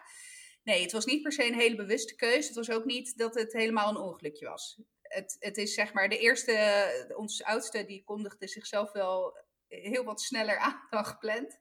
[0.64, 2.48] Nee, het was niet per se een hele bewuste keuze.
[2.48, 4.82] Het was ook niet dat het helemaal een ongelukje was.
[5.02, 10.22] Het, het is zeg maar de eerste, onze oudste, die kondigde zichzelf wel heel wat
[10.22, 11.60] sneller aan dan gepland.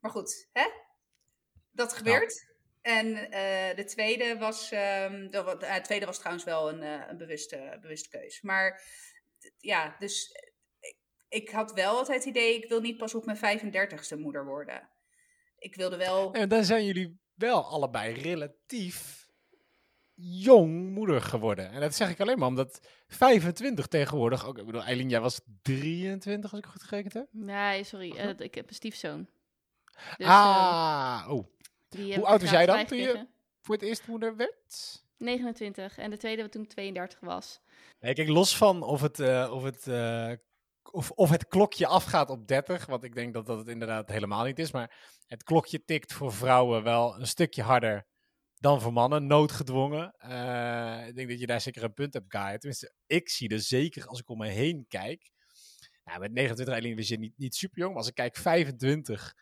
[0.00, 0.66] Maar goed, hè?
[1.70, 2.48] dat gebeurt.
[2.80, 7.08] En eh, de tweede was, ehm, de, wa- de tweede was trouwens wel een, eh,
[7.08, 8.40] een bewuste, bewuste keus.
[8.40, 8.82] Maar
[9.58, 10.30] ja, dus
[10.80, 10.96] ik,
[11.28, 14.88] ik had wel altijd het idee, ik wil niet pas op mijn 35ste moeder worden.
[15.58, 16.32] Ik wilde wel.
[16.32, 19.28] En dan zijn jullie wel allebei relatief
[20.14, 21.70] jong moeder geworden.
[21.70, 25.40] En dat zeg ik alleen maar omdat 25 tegenwoordig, ook, ik bedoel, Eileen, jij was
[25.62, 27.26] 23 als ik goed gerekend heb?
[27.30, 28.16] Nee, sorry.
[28.16, 29.28] eh, ik heb een stiefzoon.
[30.16, 31.58] Dus, ah, oh.
[31.90, 33.26] Die hoe oud was jij dan toen je-.
[33.60, 35.02] Voor het eerst moeder werd?
[35.16, 37.60] 29 en de tweede toen ik 32 was.
[38.00, 40.32] Nee, kijk, los van of het, eh, of, het, eh,
[40.90, 44.44] of, of het klokje afgaat op 30, want ik denk dat dat het inderdaad helemaal
[44.44, 48.06] niet is, maar het klokje tikt voor vrouwen wel een stukje harder
[48.60, 50.14] dan voor mannen, noodgedwongen.
[50.18, 52.58] Eh, ik denk dat je daar zeker een punt hebt, Guy.
[52.58, 55.30] Tenminste, ik zie er zeker als ik om me heen kijk.
[56.04, 59.34] Ja, met 29 Eileen was je niet, niet super jong, maar als ik kijk 25,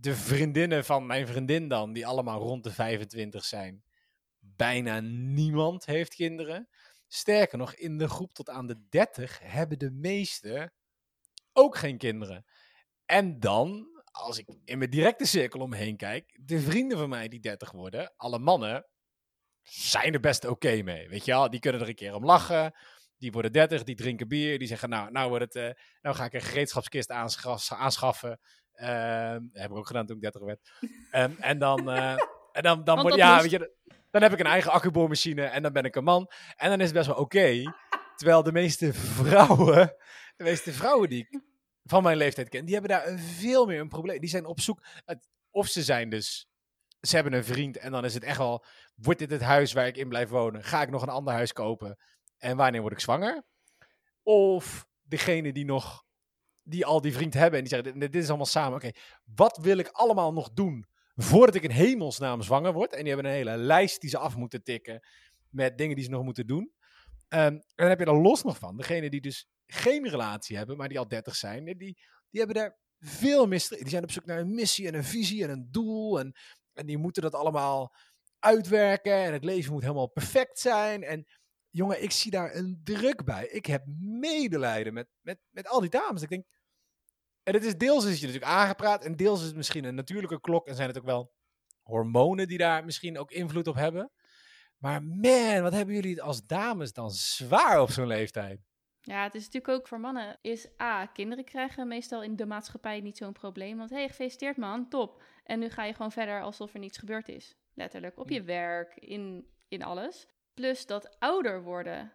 [0.00, 3.84] de vriendinnen van mijn vriendin dan, die allemaal rond de 25 zijn,
[4.38, 6.68] bijna niemand heeft kinderen.
[7.08, 10.72] Sterker nog, in de groep tot aan de 30 hebben de meesten
[11.52, 12.44] ook geen kinderen.
[13.04, 17.40] En dan, als ik in mijn directe cirkel omheen kijk, de vrienden van mij die
[17.40, 18.86] 30 worden, alle mannen,
[19.62, 21.08] zijn er best oké mee.
[21.08, 22.74] Weet je wel, die kunnen er een keer om lachen.
[23.18, 24.58] Die worden 30, die drinken bier.
[24.58, 28.40] Die zeggen, nou, nou, wordt het, eh, nou ga ik een gereedschapskist aanschaf- aanschaffen.
[28.76, 30.60] Ehm, heb ik ook gedaan toen ik 30 werd.
[31.10, 32.12] Ehm, en dan, eh,
[32.52, 33.42] en dan, dan wordt, ja, moest.
[33.42, 33.74] weet je,
[34.10, 36.30] dan heb ik een eigen accuboormachine en dan ben ik een man.
[36.56, 37.62] En dan is het best wel oké.
[38.16, 39.94] Terwijl de meeste vrouwen,
[40.36, 41.40] de meeste vrouwen die ik
[41.84, 44.20] van mijn leeftijd ken, die hebben daar veel meer een probleem.
[44.20, 44.84] Die zijn op zoek,
[45.50, 46.48] of ze zijn dus,
[47.00, 49.86] ze hebben een vriend en dan is het echt wel, wordt dit het huis waar
[49.86, 50.64] ik in blijf wonen?
[50.64, 51.98] Ga ik nog een ander huis kopen?
[52.38, 53.44] En wanneer word ik zwanger?
[54.22, 56.04] Of degene die nog,
[56.68, 58.76] die al die vriend hebben en die zeggen, dit, is allemaal samen.
[58.76, 58.90] Oké,
[59.34, 62.92] wat wil ik allemaal nog doen voordat ik in hemelsnaam zwanger word?
[62.92, 65.06] En die hebben een hele lijst die ze af moeten tikken
[65.50, 66.72] met dingen die ze nog moeten doen.
[67.28, 70.76] Ehm, en dan heb je er los nog van, degene die dus geen relatie hebben,
[70.76, 71.96] maar die al 30 zijn, die, die
[72.30, 75.50] hebben daar veel stre- Die zijn op zoek naar een missie en een visie en
[75.50, 76.18] een doel.
[76.18, 76.36] En,
[76.72, 77.94] en die moeten dat allemaal
[78.38, 79.12] uitwerken.
[79.12, 81.02] En het leven moet helemaal perfect zijn.
[81.02, 81.26] En
[81.70, 83.46] jongen, ik zie daar een druk bij.
[83.46, 86.22] Ik heb medelijden met, met, met al die dames.
[86.22, 86.44] Ik denk.
[87.46, 89.04] En het is deels is je natuurlijk aangepraat.
[89.04, 90.66] En deels is het misschien een natuurlijke klok.
[90.66, 91.32] En zijn het ook wel
[91.82, 94.10] hormonen die daar misschien ook invloed op hebben.
[94.76, 98.60] Maar man, wat hebben jullie het als dames dan zwaar op zo'n leeftijd?
[99.00, 100.38] Ja, het is natuurlijk ook voor mannen.
[100.40, 103.76] Is A, kinderen krijgen meestal in de maatschappij niet zo'n probleem.
[103.76, 105.22] Want hé, hey, gefeliciteerd man, top.
[105.44, 107.56] En nu ga je gewoon verder alsof er niets gebeurd is.
[107.74, 110.26] Letterlijk, op je werk, in, in alles.
[110.54, 112.12] Plus dat ouder worden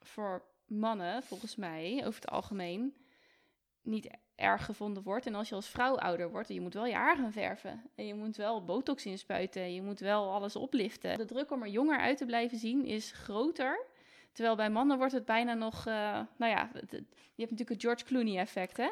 [0.00, 2.96] voor mannen, volgens mij, over het algemeen,
[3.82, 5.26] niet erg gevonden wordt.
[5.26, 7.82] En als je als vrouw ouder wordt, je moet wel je haar gaan verven.
[7.94, 9.74] En je moet wel botox inspuiten.
[9.74, 11.16] Je moet wel alles opliften.
[11.18, 13.84] De druk om er jonger uit te blijven zien is groter.
[14.32, 15.94] Terwijl bij mannen wordt het bijna nog, eh,
[16.36, 18.88] nou ja, het- het- je hebt natuurlijk het George Clooney effect, hè?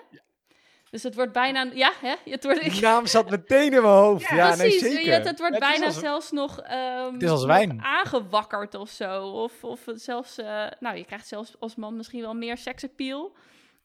[0.91, 2.15] Dus het wordt bijna, ja, hè?
[2.25, 4.29] Het wordt, Die naam zat meteen in mijn hoofd.
[4.29, 5.05] Ja, Ja, nee, Precies, zeker.
[5.05, 7.83] je- het, het wordt bijna als- zelfs nog, ehm, Het is als wijn.
[7.83, 9.25] aangewakkerd of zo.
[9.25, 13.33] Of, of zelfs, eh, nou, je krijgt zelfs als man misschien wel meer seksappeal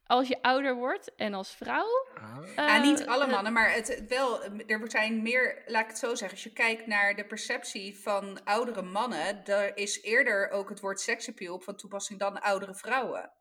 [0.05, 1.15] als je ouder wordt.
[1.15, 2.07] En als vrouw...
[2.15, 2.55] Ah.
[2.55, 5.89] Ja, niet eh, alle eh, mannen, maar het, het wel, er zijn meer, laat ik
[5.89, 10.49] het zo zeggen, als je kijkt naar de perceptie van oudere mannen, daar is eerder
[10.49, 13.31] ook het woord seksappeal op van toepassing dan oudere vrouwen.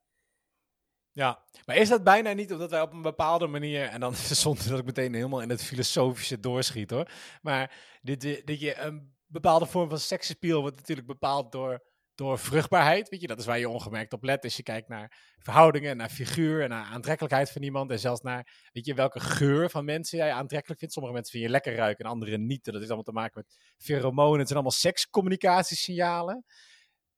[1.13, 4.69] Ja, maar is dat bijna niet omdat wij op een bepaalde manier, en dan zonder
[4.69, 7.11] dat ik meteen helemaal in het filosofische doorschiet hoor,
[7.43, 7.73] maar
[8.03, 11.83] dit, eh, dat je een bepaalde vorm van seksappeal wordt natuurlijk bepaald door,
[12.15, 15.35] door vruchtbaarheid, weet je, dat is waar je ongemerkt op let, als je kijkt naar
[15.39, 19.71] verhoudingen, naar figuur en naar aantrekkelijkheid van iemand en zelfs naar, weet je, welke geur
[19.71, 20.95] van mensen jij aantrekkelijk vindt.
[20.95, 23.59] Sommige mensen vind je lekker ruiken en anderen niet, dat heeft allemaal te maken met
[23.79, 26.45] pheromonen, het zijn allemaal sekscommunicatiesignalen.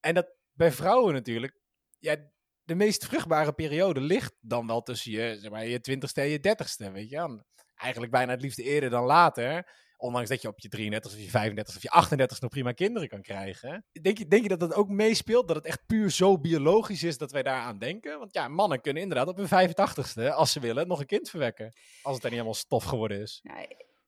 [0.00, 1.58] En dat bij vrouwen natuurlijk,
[1.98, 2.16] ja,
[2.62, 6.40] de meest vruchtbare periode ligt dan wel tussen je, zeg maar, je twintigste en je
[6.40, 7.44] dertigste, weet je.
[7.74, 9.70] Eigenlijk bijna het liefst eerder dan later.
[9.96, 13.08] Ondanks dat je op je 33 of je 35 of je 38 nog prima kinderen
[13.08, 13.84] kan krijgen.
[14.02, 15.48] Denk je, denk je dat dat ook meespeelt?
[15.48, 18.18] Dat het echt puur zo biologisch is dat wij daaraan denken?
[18.18, 21.72] Want ja, mannen kunnen inderdaad op hun 85ste, als ze willen, nog een kind verwekken.
[22.02, 23.42] Als het er niet helemaal stof geworden is.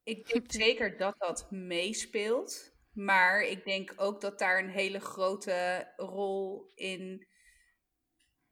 [0.02, 2.76] Ik denk zeker dat dat meespeelt.
[2.92, 7.26] Maar ik denk ook dat daar een hele grote rol in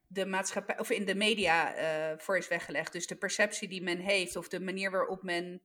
[0.07, 1.77] de maatschappij of in de media
[2.11, 2.91] uh, voor is weggelegd.
[2.91, 5.61] Dus de perceptie die men heeft of de manier waarop men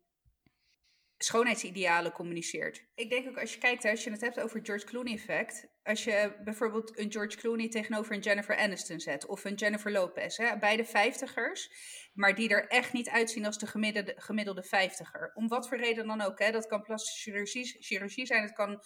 [1.25, 2.85] schoonheidsidealen communiceert.
[2.95, 6.05] Ik denk ook als je kijkt, als je het hebt over George Clooney effect, als
[6.05, 10.59] je bijvoorbeeld een George Clooney tegenover een Jennifer Aniston zet of een Jennifer Lopez, hè,
[10.59, 11.71] beide vijftigers,
[12.13, 15.31] maar die er echt niet uitzien als de gemiddelde, gemiddelde vijftiger.
[15.35, 16.39] Om wat voor reden dan ook.
[16.39, 16.51] Hè.
[16.51, 18.83] Dat kan plastische chirurgie, chirurgie zijn, het kan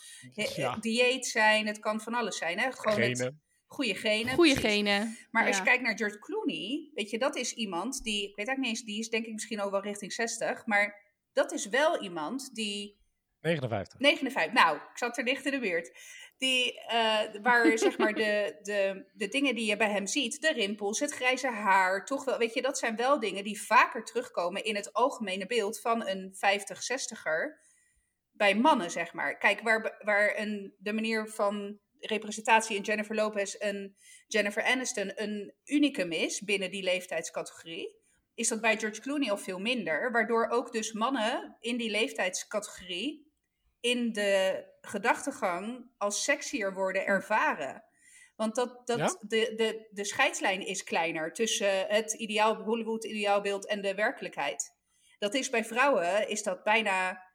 [0.81, 2.59] dieet zijn, het kan van alles zijn.
[2.59, 2.73] Hè.
[2.73, 3.45] Gewoon Genen.
[3.67, 4.35] Goede genen.
[4.35, 5.17] Goede genen.
[5.31, 8.47] Maar als je kijkt naar George Clooney, weet je, dat is iemand die, ik weet
[8.47, 11.06] eigenlijk niet eens, die is denk ik misschien ook wel richting 60, maar
[11.37, 13.05] dat is wel iemand die.
[13.41, 13.99] 59.
[13.99, 15.99] 59, nou, ik zat er dicht in de buurt.
[16.39, 20.53] Die, uh, waar zeg maar de, de, de dingen die je bij hem ziet, de
[20.53, 24.65] rimpels, het grijze haar, toch wel, weet je, dat zijn wel dingen die vaker terugkomen
[24.65, 27.65] in het algemene beeld van een 50, 60er
[28.33, 29.39] bij mannen, zeg maar.
[29.39, 33.97] Kijk, waar, waar een, de manier van representatie in Jennifer Lopez en
[34.27, 37.96] Jennifer Aniston een unicum is binnen die leeftijdscategorie,
[38.37, 40.13] is dat bij George Clooney al veel minder.
[40.13, 43.33] Waardoor ook dus mannen in die leeftijdscategorie
[43.81, 47.85] in de gedachtegang als sexier worden ervaren.
[48.37, 53.83] Want dat, dat de, de, de scheidslijn is kleiner tussen het ideaal, Hollywood ideaalbeeld en
[53.83, 54.75] de werkelijkheid.
[55.19, 57.26] Dat is bij vrouwen is dat bijna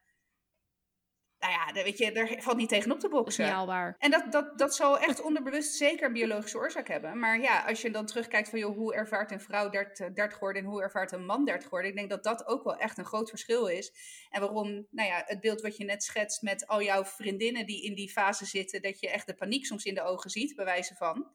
[1.41, 3.45] nou ja, weet je, daar valt niet tegenop te boksen.
[3.45, 3.51] Dat
[3.97, 7.19] en dat, dat, dat zal echt onderbewust zeker een biologische oorzaak hebben.
[7.19, 10.61] Maar ja, als je dan terugkijkt van, joh, hoe ervaart een vrouw 30, 30 geworden
[10.61, 11.89] en hoe ervaart een man 30 geworden?
[11.89, 13.93] Ik denk dat dat ook wel echt een groot verschil is.
[14.29, 17.83] En waarom, nou ja, het beeld wat je net schetst met al jouw vriendinnen die
[17.83, 20.65] in die fase zitten, dat je echt de paniek soms in de ogen ziet, bij
[20.65, 21.27] wijze van.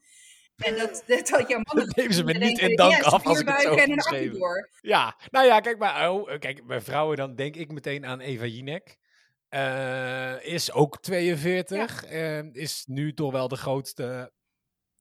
[0.57, 1.92] En dat, dat, dat jouw man...
[1.95, 3.75] Nemen ze me niet in dank af als ik het zo
[4.81, 8.45] Ja, nou ja, kijk, maar, oh, kijk, bij vrouwen dan denk ik meteen aan Eva
[8.45, 8.97] Jinek.
[9.57, 12.11] Uh, is ook 42.
[12.11, 12.42] Ja.
[12.42, 14.33] Uh, is nu toch wel de grootste,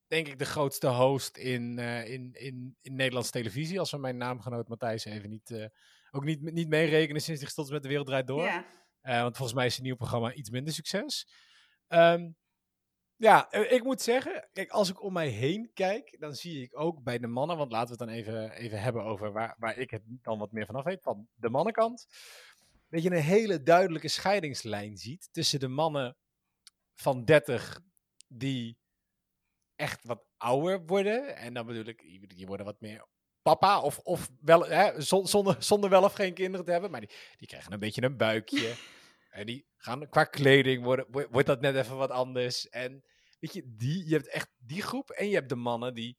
[0.08, 3.80] denk ik, de grootste host in, uh, in, in, in Nederlandse televisie.
[3.80, 5.70] Als we mijn naamgenoot Matthijs even niet,
[6.12, 8.44] ook niet, niet meerekenen sinds hij gestopt is met De Wereld Draait Door.
[8.44, 9.22] Ja.
[9.22, 11.28] want volgens mij is het nieuw programma iets minder succes.
[11.88, 12.36] Um,
[13.18, 17.04] ja, ik moet zeggen, kijk, als ik om mij heen kijk, dan zie ik ook
[17.04, 19.90] bij de mannen, want laten we het dan even, even hebben over waar, waar ik
[19.90, 22.08] het dan wat meer vanaf weet, van de mannenkant
[22.90, 26.18] dat je een hele duidelijke scheidingslijn ziet tussen de mannen
[26.96, 27.80] van 30
[28.28, 28.78] die
[29.76, 31.36] echt wat ouder worden.
[31.36, 33.08] En dan bedoel ik, die worden wat meer
[33.42, 36.92] papa of, of wel, hè, zonder, zonder wel of geen kinderen te hebben.
[36.92, 38.76] Maar die, die krijgen een beetje een buikje.
[39.30, 42.70] en die gaan qua kleding, worden, wordt dat net even wat anders.
[42.70, 43.04] En
[43.40, 45.10] weet je, die, je hebt echt die groep.
[45.10, 46.18] En je hebt de mannen die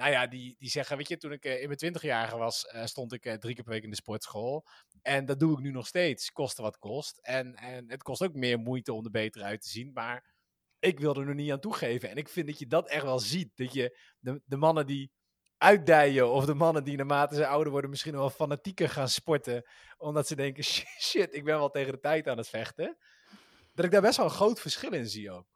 [0.00, 2.84] nou ja, die, die zeggen, weet je, toen ik uh, in mijn twintigjarige was, uh,
[2.84, 4.66] stond ik uh, drie keer per week in de sportschool.
[5.02, 7.18] En dat doe ik nu nog steeds, koste wat kost.
[7.22, 10.24] En, en het kost ook meer moeite om er beter uit te zien, maar
[10.78, 12.10] ik wil er nog niet aan toegeven.
[12.10, 15.12] En ik vind dat je dat echt wel ziet, dat je de, de mannen die
[15.58, 19.66] uitdijen of de mannen die naarmate ze ouder worden misschien wel fanatieker gaan sporten,
[19.98, 20.64] omdat ze denken,
[21.08, 22.96] shit, ik ben wel tegen de tijd aan het vechten.
[23.74, 25.46] Dat ik daar best wel een groot verschil in zie ook.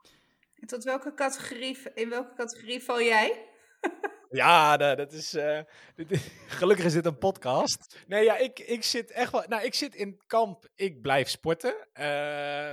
[0.60, 3.48] En tot welke categorie, in welke categorie val jij?
[4.34, 5.60] Ja, dat is, uh,
[6.58, 8.04] Gelukkig is dit een podcast.
[8.06, 9.44] Nee, ja, ik, ik zit echt wel.
[9.48, 10.68] Nou, ik zit in kamp.
[10.74, 11.88] Ik blijf sporten.
[11.94, 12.72] Uh,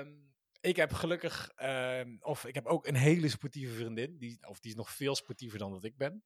[0.62, 1.52] ik heb gelukkig.
[1.58, 4.18] Uh, of ik heb ook een hele sportieve vriendin.
[4.18, 6.24] Die, of die is nog veel sportiever dan dat ik ben.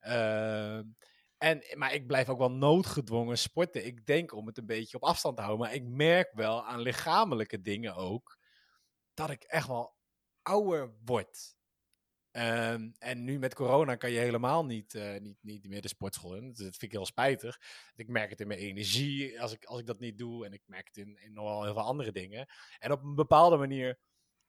[0.00, 0.84] Ehm,
[1.38, 3.86] en, maar ik blijf ook wel noodgedwongen sporten.
[3.86, 5.66] Ik denk om het een beetje op afstand te houden.
[5.66, 8.38] Maar ik merk wel aan lichamelijke dingen ook.
[9.14, 9.94] dat ik echt wel
[10.42, 11.56] ouder word.
[12.36, 16.34] Um, en nu met corona kan je helemaal niet, uh, niet, niet meer de sportschool
[16.34, 16.46] in.
[16.46, 17.60] Dat vind ik heel spijtig.
[17.94, 20.46] Ik merk het in mijn energie als ik, als ik dat niet doe.
[20.46, 22.46] En ik merk het in, in nogal heel veel andere dingen.
[22.78, 23.98] En op een bepaalde manier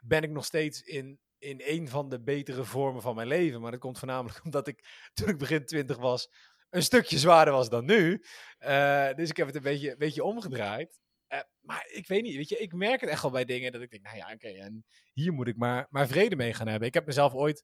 [0.03, 3.61] ben ik nog steeds in, in een van de betere vormen van mijn leven.
[3.61, 6.29] Maar dat komt voornamelijk omdat ik toen ik begin twintig was
[6.75, 8.23] een stukje zwaarder was dan nu.
[8.59, 10.99] Uh, dus ik heb het een beetje, een beetje omgedraaid.
[11.29, 13.81] Uh, maar ik weet niet, weet je, ik merk het echt wel bij dingen dat
[13.81, 16.87] ik denk, nou ja, oké, en hier moet ik maar, maar vrede mee gaan hebben.
[16.87, 17.63] Ik heb mezelf ooit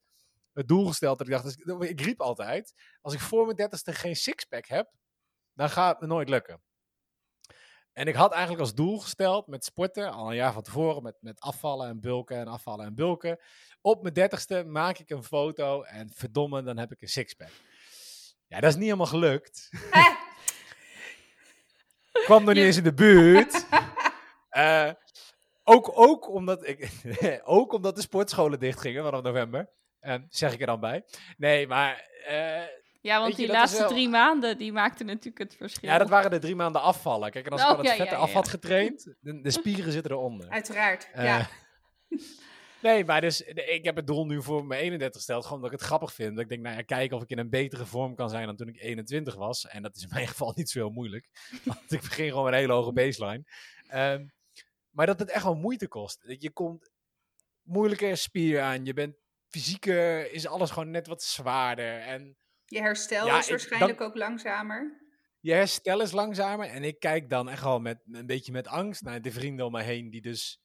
[0.53, 3.93] het doel gesteld dat ik dacht, dus ik riep altijd, als ik voor mijn dertigste
[3.93, 4.91] geen sixpack heb,
[5.53, 6.61] dan gaat het me nooit lukken.
[7.93, 11.17] En ik had eigenlijk als doel gesteld met sporten, al een jaar van tevoren, met,
[11.19, 13.39] met afvallen en bulken en afvallen en bulken.
[13.81, 17.51] Op mijn dertigste maak ik een foto en verdomme, dan heb ik een sixpack.
[18.47, 19.69] Ja, dat is niet helemaal gelukt.
[22.11, 23.65] Kwam er niet eens in de buurt.
[24.57, 24.89] Uh,
[25.63, 26.89] ook, ook, omdat ik,
[27.43, 29.69] ook omdat de sportscholen dichtgingen vanaf november.
[29.99, 31.03] En zeg ik er dan bij.
[31.37, 32.61] Nee, maar eh,
[33.01, 35.89] Ja, want je, die laatste wel- drie maanden, die maakten natuurlijk het verschil.
[35.89, 37.31] ja, dat waren de drie maanden afvallen.
[37.31, 38.33] Kijk, en als ik Oh, dan het ja, vette ja, af ja.
[38.35, 40.49] had getraind, de, de spieren zitten eronder.
[40.49, 41.09] Uiteraard.
[41.13, 41.47] Eh, ja.
[42.81, 45.43] Nee, maar dus ik heb het doel nu voor mijn 31 gesteld.
[45.43, 46.33] Gewoon omdat ik het grappig vind.
[46.35, 48.55] Dat ik denk, nou ja, kijken of ik in een betere vorm kan zijn dan
[48.55, 49.67] toen ik 21 was.
[49.67, 51.27] En dat is in mijn geval niet zo heel moeilijk.
[51.65, 53.43] Want ik begin gewoon met een hele hoge baseline.
[53.87, 54.25] Ehm,
[54.89, 56.23] maar dat het echt wel moeite kost.
[56.39, 56.89] Je komt
[57.61, 58.85] moeilijker spier aan.
[58.85, 59.15] Je bent
[59.47, 61.99] fysieker, is alles gewoon net wat zwaarder.
[61.99, 64.99] En Je herstel Ja, is ik- waarschijnlijk ook langzamer.
[65.39, 66.67] je herstel is langzamer.
[66.67, 69.71] En ik kijk dan echt wel met een beetje met angst naar de vrienden om
[69.71, 70.59] mij heen die dus.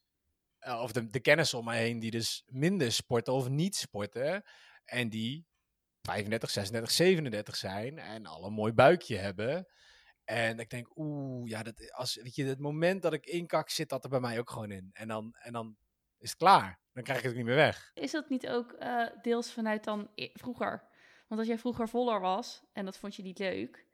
[0.67, 4.43] Eh, of de, de kennissen om mij heen die dus minder sporten of niet sporten.
[4.85, 5.47] En die
[6.03, 9.67] 35, 36, 37 zijn en al een mooi buikje hebben.
[10.25, 13.89] En ik denk, oeh, ja, dat, als, weet je, het moment dat ik inkak, zit
[13.89, 14.91] dat er bij mij ook gewoon in.
[14.93, 15.77] En dan, en dan
[16.19, 16.81] is het klaar.
[16.93, 17.91] Dan krijg ik het niet meer weg.
[17.95, 20.89] Is dat niet ook eh, deels vanuit dan e- vroeger?
[21.29, 23.87] Want als jij vroeger voller was en dat vond je niet leuk.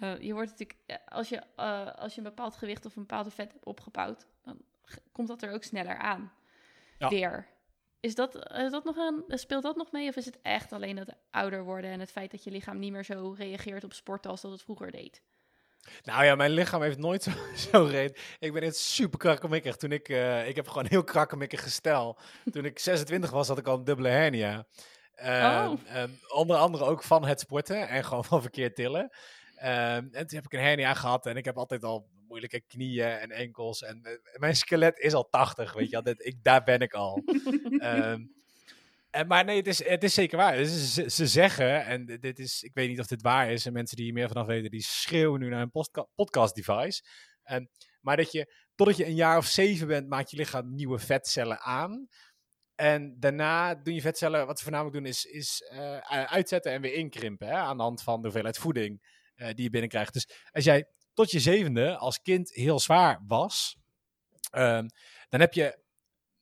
[0.00, 1.56] eh, je wordt natuurlijk, als je,
[1.96, 4.26] als je een bepaald gewicht of een bepaalde vet hebt opgebouwd,
[5.12, 6.32] komt dat er ook sneller aan.
[6.98, 7.08] Ja.
[7.08, 7.46] Weer.
[8.00, 10.08] Is dat, is dat nog een, speelt dat nog mee?
[10.08, 12.92] Of is het echt alleen dat ouder worden en het feit dat je lichaam niet
[12.92, 15.22] meer zo reageert op sporten als dat het vroeger deed?
[16.02, 18.20] Nou ja, mijn lichaam heeft nooit zo, zo reed.
[18.38, 19.76] Ik ben echt super krakkemikkig.
[19.76, 22.18] Toen ik, eh, ik heb gewoon heel krakkemikkig gestel.
[22.50, 24.66] Toen ik 26 was, had ik al een dubbele hernia.
[25.14, 25.78] Ehm, Oh.
[25.86, 29.10] ehm, onder andere ook van het sporten en gewoon van verkeerd tillen.
[29.56, 33.06] Ehm, en toen heb ik een hernia gehad en ik heb altijd al moeilijke knieën
[33.18, 33.82] en enkels.
[33.82, 36.02] En eh, mijn skelet is al 80, weet je wel.
[36.02, 37.22] Dit- ik, daar ben ik al.
[37.78, 38.24] Ehm,
[39.10, 40.56] en, maar nee, het is, het is zeker waar.
[40.56, 43.72] Dus ze, ze zeggen, en dit- is, ik weet niet of dit waar is, en
[43.72, 47.02] mensen die hier meer vanaf weten, die schreeuwen nu naar een podcast device.
[47.42, 47.64] Ehm,
[48.00, 51.60] maar dat je, totdat je een jaar of zeven bent, maakt je lichaam nieuwe vetcellen
[51.60, 52.08] aan.
[52.74, 56.94] En daarna doen je vetcellen, wat ze voornamelijk doen, is, is eh, uitzetten en weer
[56.94, 57.46] inkrimpen.
[57.48, 59.00] Hè, aan de hand van de hoeveelheid voeding
[59.34, 60.12] eh, die je binnenkrijgt.
[60.12, 63.76] Dus als jij tot je zevende als kind heel zwaar was,
[64.50, 64.86] ehm,
[65.28, 65.80] dan heb je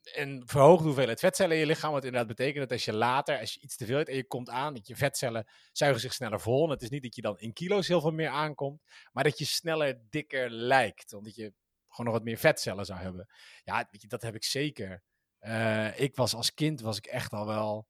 [0.03, 1.93] een verhoogde hoeveelheid vetcellen in je lichaam.
[1.93, 4.27] Wat inderdaad betekent dat als je later, als je iets te veel eet en je
[4.27, 6.65] komt aan, dat je vetcellen zuigen zich sneller vol.
[6.65, 9.39] En het is niet dat je dan in kilo's heel veel meer aankomt, maar dat
[9.39, 11.13] je sneller dikker lijkt.
[11.13, 11.53] Omdat je
[11.89, 13.29] gewoon nog wat meer vetcellen zou hebben.
[13.65, 15.03] Ja, dat heb ik zeker.
[15.39, 17.89] Eh, ik was als kind was ik echt al wel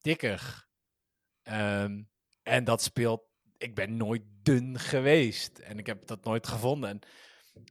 [0.00, 0.68] dikker.
[1.42, 2.02] Ehm,
[2.42, 3.25] en dat speelt.
[3.58, 5.58] Ik ben nooit dun geweest.
[5.58, 6.90] En ik heb dat nooit gevonden.
[6.90, 7.00] En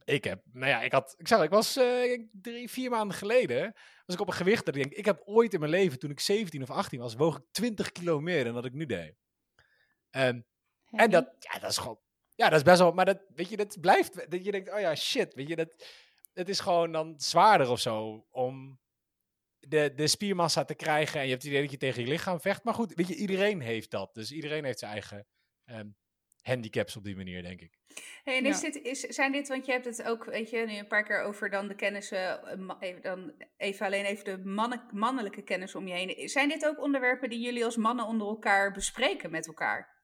[0.04, 3.74] ik heb, nou ja, ik had, ik zeg, ik was eh, drie, vier maanden geleden,
[4.06, 6.10] was ik op een gewicht dat ik denk, ik heb ooit in mijn leven, toen
[6.10, 9.14] ik 17 of 18 was, woog ik 20 kilo meer dan dat ik nu deed.
[10.90, 11.98] En dat, ja, dat is gewoon,
[12.34, 14.80] ja, dat is best wel, maar dat, weet je, dat blijft, dat je denkt, oh
[14.80, 15.86] ja, shit, weet je, dat,
[16.32, 18.80] het is gewoon dan zwaarder of zo om
[19.58, 22.40] de, de spiermassa te krijgen en je hebt het idee dat je tegen je lichaam
[22.40, 22.64] vecht.
[22.64, 25.26] Maar goed, weet je, iedereen heeft dat, dus iedereen heeft zijn eigen
[25.66, 25.88] ehm,
[26.42, 27.78] handicaps op die manier, denk ik.
[28.24, 28.70] Hey, en is Ja.
[28.70, 31.20] dit, is, zijn dit, want je hebt het ook, weet je, nu een paar keer
[31.22, 35.86] over dan de kennissen, eh, even, dan even alleen even de mannen, mannelijke kennis om
[35.88, 36.28] je heen.
[36.28, 39.94] Zijn dit ook onderwerpen die jullie als mannen onder elkaar bespreken met elkaar?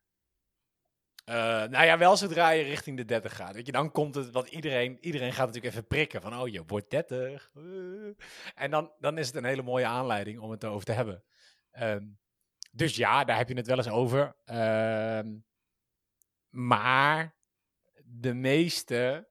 [1.25, 3.55] Eh, nou ja, wel zodra je richting de 30 gaat.
[3.55, 6.65] Weet je, dan komt het, want iedereen, iedereen gaat natuurlijk even prikken van, oh, je
[6.67, 7.51] wordt 30.
[7.55, 7.63] eh.
[8.55, 11.25] En dan, dan is het een hele mooie aanleiding om het erover te hebben.
[11.71, 12.05] Ehm,
[12.73, 14.37] dus ja, daar heb je het wel eens over.
[14.45, 15.29] Ehm,
[16.53, 17.35] maar
[18.05, 19.29] de meeste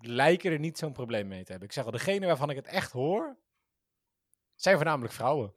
[0.00, 1.68] lijken er niet zo'n probleem mee te hebben.
[1.68, 3.36] Ik zeg al, degene waarvan ik het echt hoor,
[4.54, 5.54] zijn voornamelijk vrouwen.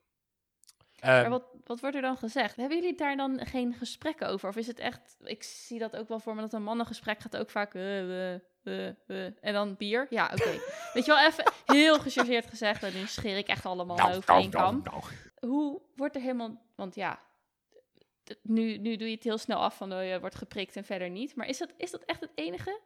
[1.00, 2.56] Ehm, Maar wat, wat wordt er dan gezegd?
[2.56, 4.50] Hebben jullie daar dan geen gesprekken over?
[4.50, 7.38] Of is het echt, ik zie dat ook wel voor me, dat een mannengesprek gaat
[7.38, 10.08] ook vaak, eh, eh, eh, en dan bier?
[10.10, 10.50] Ja, oké.
[10.94, 14.30] Weet je wel, even heel gechargeerd gezegd, en nu scheer ik echt allemaal nou, over
[14.30, 14.82] nou, één nou, kam.
[14.84, 15.04] nou.
[15.40, 17.20] Hoe wordt er helemaal, want ja,
[18.42, 21.10] nu, nu doe je het heel snel af van, oh, je wordt geprikt en verder
[21.10, 21.36] niet.
[21.36, 22.80] Maar is dat, is dat echt het enige?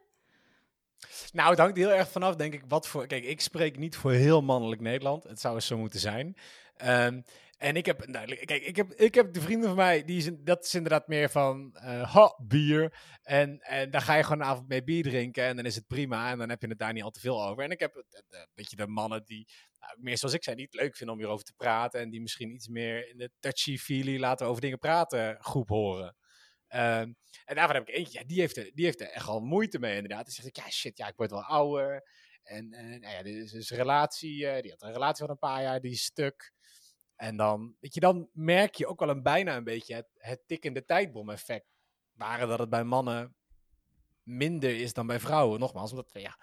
[1.32, 3.06] Nou, het hangt heel erg vanaf, denk ik, wat voor...
[3.06, 5.24] Kijk, ik spreek niet voor heel mannelijk Nederland.
[5.24, 6.36] Het zou eens zo moeten zijn.
[6.76, 7.20] Ehm,
[7.56, 10.44] en ik heb, nou, kijk, ik heb, ik heb de vrienden van mij, die zijn,
[10.44, 12.98] dat is inderdaad meer van, eh ha, bier.
[13.22, 15.86] En, en daar ga je gewoon een avond mee bier drinken en dan is het
[15.86, 16.30] prima.
[16.30, 17.64] En dan heb je het daar niet al te veel over.
[17.64, 19.48] En ik heb eh, eh, een beetje de mannen die,
[19.80, 22.00] nou, meer zoals ik zei, niet leuk vinden om hierover te praten.
[22.00, 26.16] En die misschien iets meer in de touchy-feely laten over dingen praten groep horen.
[26.68, 27.12] Ehm,
[27.44, 29.78] en daarvan heb ik eentje, ja, die, heeft er, die heeft er echt al moeite
[29.78, 30.24] mee inderdaad.
[30.24, 32.02] Die zegt, ja shit, ja, ik word wel ouder.
[32.42, 35.62] En eh, nou ja, dit is een relatie, die had een relatie van een paar
[35.62, 36.54] jaar, die stuk.
[37.16, 40.42] En dan, weet je, dan merk je ook wel een bijna een beetje het, het
[40.46, 41.66] tikkende tijdbom effect.
[42.12, 43.34] Waren dat het bij mannen
[44.22, 45.60] minder is dan bij vrouwen.
[45.60, 46.38] Nogmaals, omdat ja,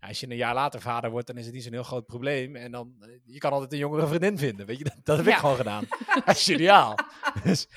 [0.00, 2.56] als je een jaar later vader wordt, dan is het niet zo'n heel groot probleem.
[2.56, 4.84] En dan, eh, je kan altijd een jongere vriendin vinden, weet je.
[4.84, 5.84] Dat, dat heb ik gewoon gedaan.
[6.24, 6.98] Dat is geniaal.
[7.42, 7.68] Dus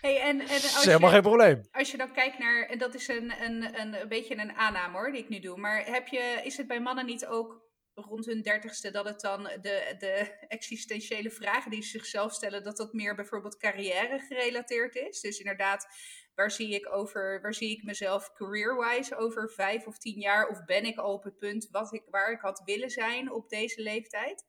[0.00, 1.62] Hey, en, en dat is als, helemaal je, geen probleem.
[1.70, 4.98] als je dan kijkt naar, en dat is een, een, een, een beetje een aanname
[4.98, 5.56] hoor, die ik nu doe.
[5.56, 7.69] Maar heb je, is het bij mannen niet ook
[8.04, 12.76] rond hun dertigste dat het dan de, de existentiële vragen die ze zichzelf stellen, dat
[12.76, 15.20] dat meer bijvoorbeeld carrière gerelateerd is?
[15.20, 15.86] Dus inderdaad,
[16.34, 20.48] waar zie ik, over, waar zie ik mezelf career-wise over vijf of tien jaar?
[20.48, 23.48] Of ben ik al op het punt wat ik, waar ik had willen zijn op
[23.48, 24.44] deze leeftijd?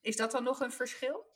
[0.00, 1.26] Is dat dan nog een verschil?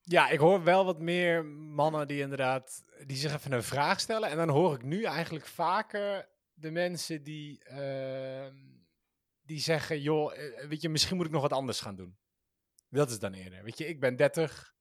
[0.00, 4.28] Ja, ik hoor wel wat meer mannen die inderdaad, die zich even een vraag stellen.
[4.28, 8.56] En dan hoor ik nu eigenlijk vaker de mensen die, ehm,
[9.44, 12.18] die zeggen, joh, eh, weet je, misschien moet ik nog wat anders gaan doen.
[12.88, 13.62] Dat is dan eerder.
[13.62, 14.74] Weet je, ik ben 30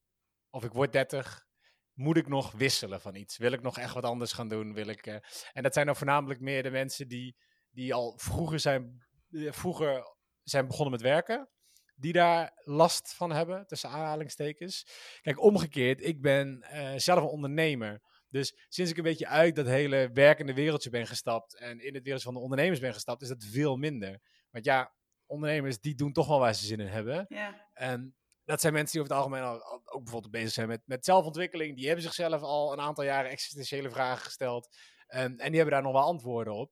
[0.49, 1.45] of ik word 30.
[1.93, 3.37] Moet ik nog wisselen van iets?
[3.37, 4.73] Wil ik nog echt wat anders gaan doen?
[4.73, 5.15] Wil ik, eh,
[5.51, 7.35] En dat zijn dan voornamelijk meer de mensen die,
[7.71, 11.49] die al vroeger zijn, eh, vroeger zijn begonnen met werken.
[11.95, 14.87] Die daar last van hebben, tussen aanhalingstekens.
[15.21, 18.01] Kijk, omgekeerd, ik ben eh, zelf een ondernemer.
[18.29, 22.03] Dus sinds ik een beetje uit dat hele werkende wereldje ben gestapt en in het
[22.03, 24.21] wereldje van de ondernemers ben gestapt, is dat veel minder.
[24.53, 24.93] Want ja,
[25.25, 27.25] ondernemers die doen toch wel waar ze zin in hebben.
[27.29, 27.69] Ja.
[27.73, 31.05] En dat zijn mensen die over het algemeen al, ook bijvoorbeeld bezig zijn met, met
[31.05, 31.75] zelfontwikkeling.
[31.75, 34.75] Die hebben zichzelf al een aantal jaren existentiële vragen gesteld.
[35.07, 36.71] En, en die hebben daar nog wel antwoorden op.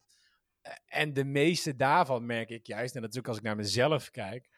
[0.61, 3.55] Eh, En de meeste daarvan merk ik juist, en dat is ook als ik naar
[3.55, 4.49] mezelf kijk.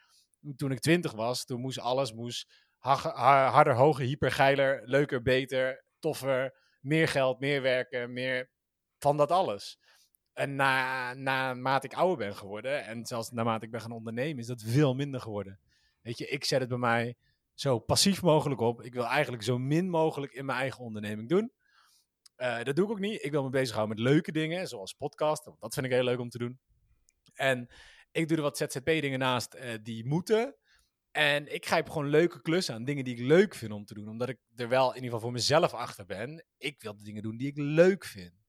[0.56, 5.22] Toen ik twintig was, toen moest alles moest ha- ha- harder, hoger, hyper, geiler, leuker,
[5.22, 8.52] beter, toffer, meer geld, meer werken, meer
[8.98, 9.80] van dat alles.
[10.34, 14.48] En na, naarmate ik ouder ben geworden, en zelfs naarmate ik ben gaan ondernemen, is
[14.48, 15.60] dat veel minder geworden.
[16.02, 17.16] Weet je, ik zet het bij mij
[17.54, 18.84] zo passief mogelijk op.
[18.84, 21.52] Ik wil eigenlijk zo min mogelijk in mijn eigen onderneming doen.
[22.36, 23.24] Eh, dat doe ik ook niet.
[23.24, 25.46] Ik wil me bezighouden met leuke dingen, zoals podcast.
[25.46, 26.60] want Dat vind ik heel leuk om te doen.
[27.34, 27.68] En
[28.12, 30.56] ik doe er wat ZZP-dingen naast eh, die moeten.
[31.12, 34.10] En ik grijp gewoon leuke klussen aan, dingen die ik leuk vind om te doen.
[34.10, 36.46] Omdat ik er wel in ieder geval voor mezelf achter ben.
[36.58, 38.43] Ik wil de dingen doen die ik leuk vind.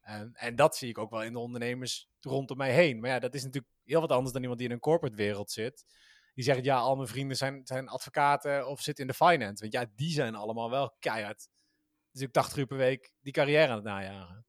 [0.00, 3.00] En, en dat zie ik ook wel in de ondernemers rondom mij heen.
[3.00, 5.50] Maar ja, dat is natuurlijk heel wat anders dan iemand die in een corporate wereld
[5.50, 5.84] zit.
[6.34, 9.60] Die zegt, ja, al mijn vrienden zijn, zijn advocaten of zitten in de finance.
[9.60, 11.48] Want ja, die zijn allemaal wel keihard.
[12.12, 14.46] Dus ik 80 uur per week die carrière aan het najagen.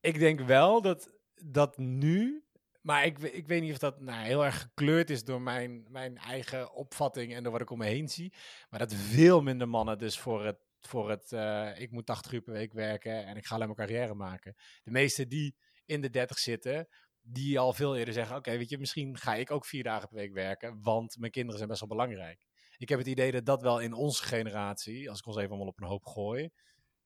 [0.00, 2.44] Ik denk wel dat, dat nu,
[2.80, 6.18] maar ik, ik weet niet of dat nou, heel erg gekleurd is door mijn, mijn
[6.18, 8.32] eigen opvatting en door wat ik om me heen zie.
[8.70, 12.40] Maar dat veel minder mannen dus voor het, voor het eh, ik moet 80 uur
[12.40, 14.54] per week werken en ik ga alleen maar carrière maken.
[14.82, 16.88] De meesten die in de 30 zitten,
[17.22, 20.16] die al veel eerder zeggen, oké, weet je, misschien ga ik ook vier dagen per
[20.16, 22.46] week werken, want mijn kinderen zijn best wel belangrijk.
[22.76, 25.66] Ik heb het idee dat dat wel in onze generatie, als ik ons even allemaal
[25.68, 26.50] op een hoop gooi,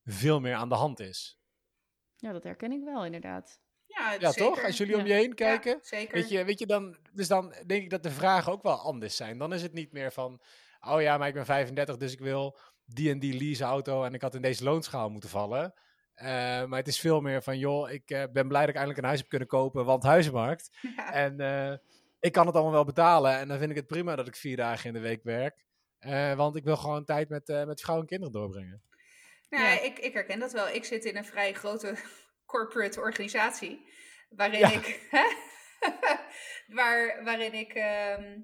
[0.05, 1.39] veel meer aan de hand is.
[2.17, 3.59] Ja, dat herken ik wel inderdaad.
[3.87, 4.51] Ja, Ja, zeker.
[4.51, 4.65] toch?
[4.65, 5.73] Als jullie om je heen kijken.
[5.73, 6.15] Ja, zeker.
[6.15, 9.17] Weet je, weet je dan, dus dan denk ik dat de vragen ook wel anders
[9.17, 9.39] zijn.
[9.39, 10.41] Dan is het niet meer van,
[10.81, 14.23] oh ja, maar ik ben 35, dus ik wil die en die leaseauto en ik
[14.23, 15.75] had in deze loonschaal moeten vallen.
[16.15, 16.27] Eh,
[16.65, 19.05] maar het is veel meer van, joh, ik eh, ben blij dat ik eindelijk een
[19.05, 20.71] huis heb kunnen kopen, want huizenmarkt.
[20.97, 21.13] Ja.
[21.13, 21.77] En eh,
[22.21, 24.57] ik kan het allemaal wel betalen en dan vind ik het prima dat ik vier
[24.57, 25.65] dagen in de week werk.
[25.99, 28.83] Eh, want ik wil gewoon tijd met, eh, met vrouw en kinderen doorbrengen.
[29.49, 29.81] Nou, Ja.
[29.81, 30.69] ik, ik herken dat wel.
[30.69, 31.95] Ik zit in een vrij grote
[32.53, 33.89] corporate organisatie.
[34.29, 34.71] Waarin Ja.
[34.73, 35.09] ik.
[36.79, 37.73] waar, waarin ik.
[37.73, 38.41] ehm,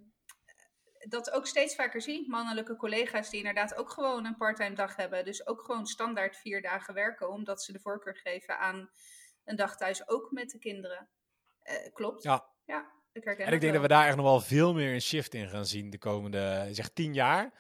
[1.09, 2.29] dat ook steeds vaker zie.
[2.29, 5.25] Mannelijke collega's die inderdaad ook gewoon een parttime dag hebben.
[5.25, 7.31] Dus ook gewoon standaard vier dagen werken.
[7.31, 8.91] Omdat ze de voorkeur geven aan
[9.45, 11.09] een dag thuis ook met de kinderen.
[11.61, 12.23] Eh, klopt.
[12.23, 12.49] Ja.
[12.65, 15.01] Ja, ik herken En ik denk dat we daar echt nog wel veel meer een
[15.01, 17.53] shift in gaan zien de komende, zeg, tien jaar.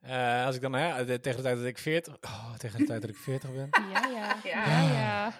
[0.00, 2.84] Eh, als ik dan, hè, de- tegen de tijd dat ik 40, oh, tegen de
[2.84, 3.68] tijd dat ik 40 ben.
[3.92, 4.36] Ja, ja.
[4.44, 4.66] Ja.
[4.66, 5.32] ja, ja.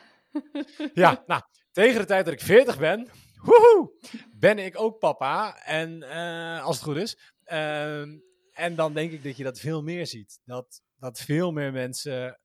[0.95, 1.43] Ja, nou,
[1.73, 3.09] tegen de tijd dat ik 40 ben,
[3.43, 3.93] woehoe,
[4.33, 5.65] ben ik ook papa.
[5.65, 7.19] En eh, als het goed is.
[7.51, 8.19] Ehm,
[8.53, 10.41] en dan denk ik dat je dat veel meer ziet.
[10.45, 12.41] Dat, dat veel meer mensen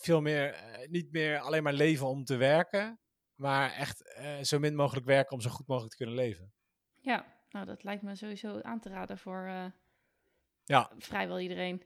[0.00, 3.00] veel meer, eh, niet meer alleen maar leven om te werken.
[3.34, 6.52] Maar echt eh, zo min mogelijk werken om zo goed mogelijk te kunnen leven.
[7.00, 9.66] Ja, nou dat lijkt me sowieso aan te raden voor eh,
[10.64, 10.92] Ja.
[10.98, 11.82] vrijwel iedereen.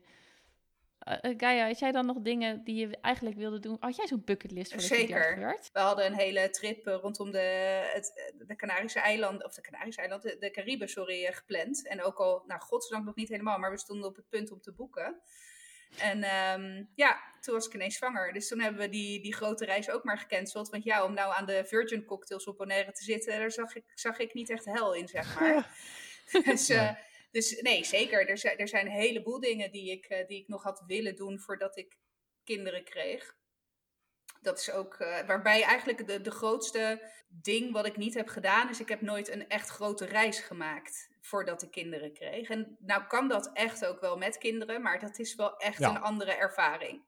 [1.05, 3.77] Eh eh, Gaia, had jij dan nog dingen die je eigenlijk wilde doen?
[3.79, 5.39] Had jij zo'n bucketlist voor de Zeker.
[5.39, 5.69] werd?
[5.73, 7.39] We hadden een hele trip eh, rondom de,
[7.93, 11.87] het, de Canarische eilanden, of de Canarische eilanden, de, de Cariben, sorry, gepland.
[11.87, 14.61] En ook al, nou, godzijdank nog niet helemaal, maar we stonden op het punt om
[14.61, 15.21] te boeken.
[15.97, 18.33] En ehm, ja, toen was ik ineens zwanger.
[18.33, 20.69] Dus toen hebben we die, die grote reis ook maar gecanceld.
[20.69, 23.83] Want ja, om nou aan de Virgin cocktails op Bonaire te zitten, daar zag ik,
[23.93, 25.77] zag ik niet echt hel in, zeg maar.
[26.45, 26.91] dus, eh.
[27.35, 28.29] Dus nee, zeker.
[28.29, 31.15] Er zijn, er zijn een heleboel dingen die ik, eh, die ik nog had willen
[31.15, 31.97] doen voordat ik
[32.43, 33.35] kinderen kreeg.
[34.41, 38.69] Dat is ook eh, waarbij eigenlijk de, de grootste ding wat ik niet heb gedaan,
[38.69, 42.49] is ik heb nooit een echt grote reis gemaakt voordat ik kinderen kreeg.
[42.49, 45.89] En nou kan dat echt ook wel met kinderen, maar dat is wel echt Ja.
[45.89, 47.03] een andere ervaring.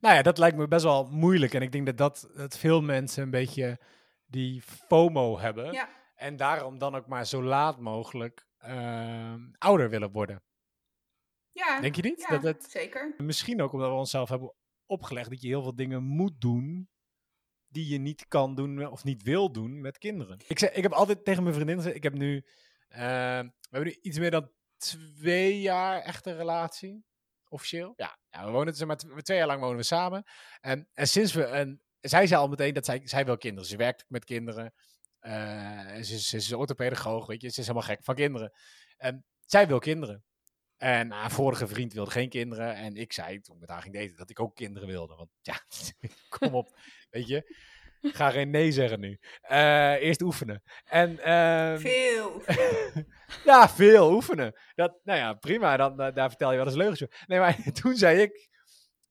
[0.00, 1.54] Nou ja, dat lijkt me best wel moeilijk.
[1.54, 3.78] En ik denk dat, dat, dat veel mensen een beetje
[4.26, 5.72] die FOMO hebben.
[5.72, 10.42] Ja, En daarom dan ook maar zo laat mogelijk ehm, ouder willen worden.
[11.52, 12.20] ja, Denk je niet?
[12.20, 13.14] ja Dat het, zeker.
[13.18, 14.54] misschien ook omdat we onszelf hebben
[14.86, 16.90] opgelegd dat je heel veel dingen moet doen
[17.68, 20.38] die je niet kan doen of niet wil doen met kinderen.
[20.46, 22.46] Ik, zeg, ik heb altijd tegen mijn vriendin gezegd, ik heb nu,
[22.88, 27.04] ehm, we hebben nu iets meer dan twee jaar echte relatie,
[27.48, 27.92] officieel.
[27.96, 30.24] Ja, ja we wonen zeg maar tw- twee jaar lang wonen we samen.
[30.60, 33.68] En, en sinds we een, zij zei al meteen dat zij, zij wil kinderen.
[33.68, 34.74] Ze werkt met kinderen.
[35.22, 37.48] Eh, ze, is- ze is orthopedagoog, weet je.
[37.50, 38.52] Ze is helemaal gek van kinderen.
[38.96, 40.24] En zij wil kinderen.
[40.76, 42.74] En haar vorige vriend wilde geen kinderen.
[42.74, 45.14] En ik zei, toen ik met haar ging daten, dat ik ook kinderen wilde.
[45.14, 45.60] Want ja,
[46.38, 46.78] kom op,
[47.10, 47.56] weet je.
[48.00, 49.18] Ga geen nee zeggen nu.
[49.40, 50.62] Eh, eerst oefenen.
[50.84, 52.42] En, ehm, Veel.
[53.44, 54.60] ja, veel oefenen.
[54.74, 55.76] Dat, nou ja, prima.
[55.76, 57.24] Dan, eh, daar vertel je wel eens leugens over.
[57.26, 58.48] Nee, maar toen zei ik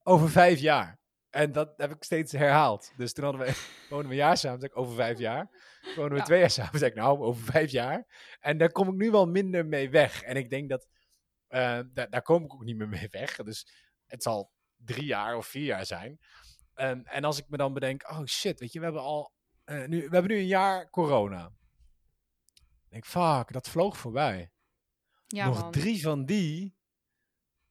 [0.03, 0.99] over vijf jaar.
[1.31, 2.91] En dat heb ik steeds herhaald.
[2.97, 3.53] Dus toen hadden we,
[3.89, 4.59] wonen we een jaar samen.
[4.59, 5.49] zei ik over vijf jaar.
[5.81, 6.23] Toen wonen we Ja.
[6.23, 6.79] twee jaar samen.
[6.79, 8.05] zei ik nou, over vijf jaar.
[8.39, 10.21] En daar kom ik nu wel minder mee weg.
[10.21, 10.87] En ik denk dat,
[11.47, 13.35] eh, daar, daar kom ik ook niet meer mee weg.
[13.35, 13.67] Dus
[14.05, 16.19] het zal drie jaar of vier jaar zijn.
[16.73, 19.85] En, en als ik me dan bedenk, oh shit, weet je, we hebben al, eh,
[19.87, 21.51] nu, we hebben nu een jaar corona.
[22.55, 24.51] Ik denk, fuck, dat vloog voorbij
[25.27, 25.71] Ja, nog man.
[25.71, 26.75] drie van die.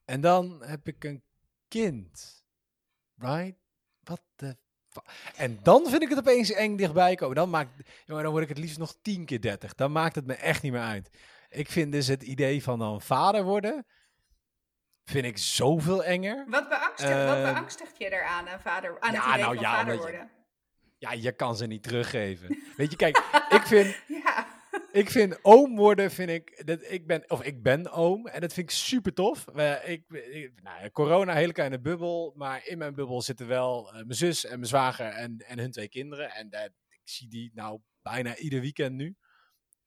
[0.05, 1.23] En dan heb ik een
[1.67, 2.40] kind.
[3.21, 3.57] Right?
[4.03, 4.57] Wat de
[5.35, 7.35] En dan vind ik het opeens eng dichtbij komen.
[7.35, 7.69] Dan, maakt,
[8.05, 9.75] jongen, dan word ik het liefst nog tien keer dertig.
[9.75, 11.09] Dan maakt het me echt niet meer uit.
[11.49, 13.85] Ik vind dus het idee van dan vader worden...
[15.05, 16.45] vind ik zoveel enger.
[16.47, 19.75] Wat, beangstigt, wat Ehm, beangstigt je daaraan, aan, vader, aan het idee nou van ja,
[19.75, 20.31] vader je- worden?
[20.97, 22.63] Ja, je kan ze niet teruggeven.
[22.77, 23.17] Weet je, kijk,
[23.49, 23.95] ik vind...
[24.91, 28.53] Ik vind oom worden, vind ik, dat ik ben, of ik ben oom en dat
[28.53, 29.45] vind ik super tof.
[29.53, 30.03] We, ik,
[30.63, 34.55] nou, corona, hele kleine bubbel, maar in mijn bubbel zitten wel eh, mijn zus en
[34.55, 36.31] mijn zwager en, en hun twee kinderen.
[36.31, 36.47] En
[36.87, 39.15] ik zie die nou bijna ieder weekend nu.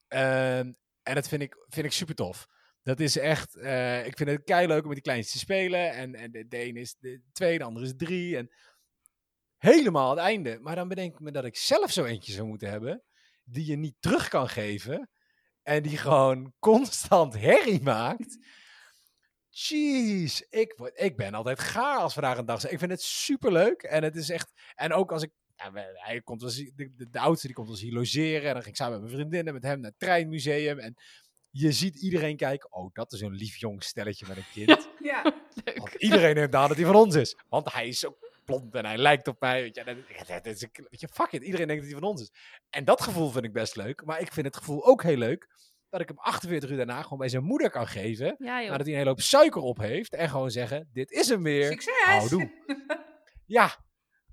[0.08, 2.46] Ehm, en dat vind ik, vind ik super tof.
[2.82, 5.90] Dat is echt, eh, ik vind het kei leuk om met die kleintjes te spelen.
[5.90, 8.36] En, en de, ene is de twee, de andere is drie.
[8.36, 8.50] En
[9.56, 10.58] helemaal het einde.
[10.60, 13.02] Maar dan bedenk ik me dat ik zelf zo eentje zou moeten hebben
[13.44, 15.10] die je niet terug kan geven.
[15.62, 18.38] En die gewoon constant herrie maakt.
[19.48, 22.72] Jeez, ik, word- ik ben altijd gaar als vandaag een dag zijn.
[22.72, 23.82] Ik vind het super leuk.
[23.82, 24.52] En het is echt.
[24.74, 25.30] En ook als ik.
[25.56, 28.48] Ja, hij komt eens, de, de, de oudste die komt eens hier logeren.
[28.48, 30.78] En dan ging ik samen met mijn vriendinnen met hem naar het treinmuseum.
[30.78, 30.94] En
[31.50, 32.72] je ziet iedereen kijken.
[32.72, 34.88] Oh, dat is een lief jong stelletje met een kind.
[35.12, 35.22] ja.
[35.76, 37.36] Want iedereen heeft aan dat hij van ons is.
[37.48, 39.62] Want hij is zo blond en hij lijkt op mij.
[39.62, 39.84] Weet je,
[40.26, 41.42] dat, is, weet je, fuck it.
[41.42, 42.32] Iedereen denkt dat hij van ons is.
[42.70, 44.04] En dat gevoel vind ik best leuk.
[44.04, 45.48] Maar ik vind het gevoel ook heel leuk
[45.88, 48.36] dat ik hem 48 uur daarna gewoon bij zijn moeder kan geven.
[48.38, 48.60] Ja.
[48.60, 50.14] Nadat hij een hele hoop suiker op heeft.
[50.14, 51.66] En gewoon zeggen, dit is hem weer.
[51.66, 52.04] Succes!
[52.04, 52.50] Houdoe.
[53.46, 53.84] Ja,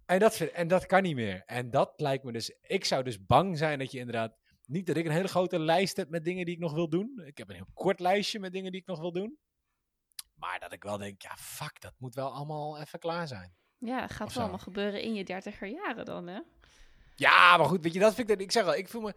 [0.05, 1.43] en dat, vind, en dat kan niet meer.
[1.45, 2.55] En dat lijkt me dus...
[2.61, 4.37] Ik zou dus bang zijn dat je inderdaad...
[4.65, 7.23] Niet dat ik een hele grote lijst heb met dingen die ik nog wil doen.
[7.25, 9.37] Ik heb een heel kort lijstje met dingen die ik nog wil doen.
[10.33, 13.55] Maar dat ik wel denk, ja, fuck, dat moet wel allemaal even klaar zijn.
[13.83, 16.39] Ja, gaat wel allemaal gebeuren in je dertiger jaren dan, hè?
[17.15, 18.39] Ja, maar goed, weet je, dat vind ik...
[18.39, 19.13] Ik zeg al, ik voel me...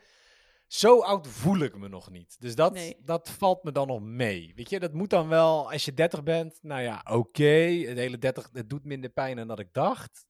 [0.66, 2.36] Zo oud voel ik me nog niet.
[2.40, 2.96] Dus dat, Nee.
[3.04, 4.52] dat valt me dan nog mee.
[4.56, 5.70] Weet je, dat moet dan wel...
[5.72, 7.44] Als je 30 bent, nou ja, oké.
[7.88, 10.26] Het hele 30, het doet minder pijn dan dat ik dacht.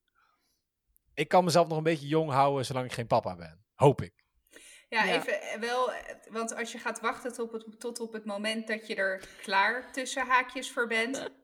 [1.15, 3.65] Ik kan mezelf nog een beetje jong houden zolang ik geen papa ben.
[3.75, 4.25] Hoop ik.
[4.89, 5.15] Ja, Ja.
[5.15, 8.25] even eh, wel, eh, want als je gaat wachten tot op, het, tot op het
[8.25, 11.29] moment dat je er klaar tussen haakjes voor bent,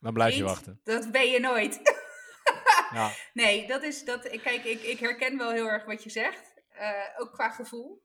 [0.00, 0.80] Dan blijf je wachten.
[0.84, 1.80] dat ben je nooit.
[2.92, 3.10] Ja.
[3.32, 4.32] Nee, dat is dat.
[4.32, 8.02] ik- Kijk, ik, ik herken wel heel erg wat je zegt, eh, ook qua gevoel.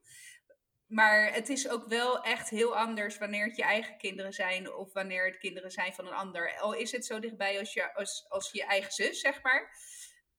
[0.86, 4.92] Maar het is ook wel echt heel anders wanneer het je eigen kinderen zijn of
[4.92, 6.58] wanneer het kinderen zijn van een ander.
[6.58, 9.70] Al is het zo dichtbij als je, als, als je eigen zus, zeg maar.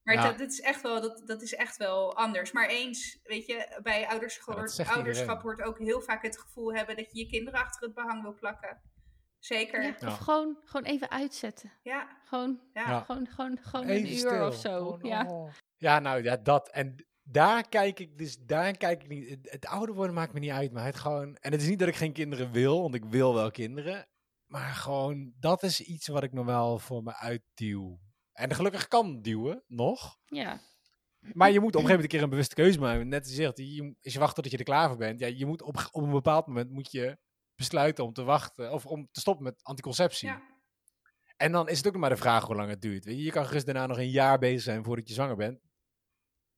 [0.03, 0.23] Maar Ja.
[0.27, 2.51] dat, dat, is echt wel, dat, dat is echt wel anders.
[2.51, 6.95] Maar eens, weet je, bij Ja, zegt ouderschap hoort ook heel vaak het gevoel hebben
[6.95, 8.81] dat je je kinderen achter het behang wil plakken.
[9.45, 9.81] Zeker.
[9.81, 9.95] Ja, Ja.
[9.99, 10.07] Ja.
[10.07, 11.71] Of gewoon, gewoon even uitzetten.
[11.81, 12.17] Ja.
[12.25, 12.99] Gewoon, Ja.
[12.99, 14.47] gewoon, gewoon, gewoon Even een uur stil.
[14.47, 14.99] of zo.
[15.01, 15.25] Ja.
[15.29, 15.51] oh.
[15.77, 16.69] ja, nou ja, dat.
[16.69, 19.29] En daar kijk ik dus, daar kijk ik niet.
[19.29, 21.35] Het, het ouder worden maakt me niet uit, maar het gewoon.
[21.35, 24.07] En het is niet dat ik geen kinderen wil, want ik wil wel kinderen.
[24.45, 27.99] Maar gewoon, dat is iets wat ik nog wel voor me uitduw.
[28.33, 30.17] En gelukkig kan duwen, nog.
[30.25, 30.59] ja.
[31.33, 33.07] Maar je moet op een gegeven moment een keer een bewuste keuze maken.
[33.07, 35.19] Net als je zegt, je, als je wacht tot je er klaar voor bent.
[35.19, 37.17] Ja, je moet op, op een bepaald moment moet je
[37.55, 38.71] besluiten om te wachten.
[38.71, 40.27] Of om te stoppen met anticonceptie.
[40.27, 40.41] Ja.
[41.37, 43.05] En dan is het ook nog maar de vraag hoe lang het duurt.
[43.05, 45.59] Weet je, je kan gerust daarna nog een jaar bezig zijn voordat je zwanger bent.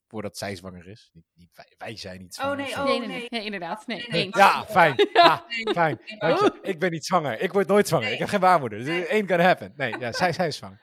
[0.08, 1.10] Voordat zij zwanger is.
[1.14, 2.56] Niet, niet wij, wij zijn niet zwanger.
[2.56, 3.26] nee, oh, nee, nee, nee.
[3.30, 3.88] nee, inderdaad.
[3.88, 4.24] Nee, Nee, nee.
[4.26, 4.36] eens.
[4.36, 4.96] Ja, fijn.
[5.14, 6.00] Ja, fijn.
[6.06, 6.60] Nee, Dank je.
[6.62, 7.42] Ik ben niet zwanger.
[7.42, 8.06] Ik word nooit zwanger.
[8.06, 8.14] Nee.
[8.14, 8.84] Ik heb geen baarmoeder.
[8.84, 9.74] Dus één kan happen.
[9.76, 10.82] Nee, ja, zij, zij is zwanger.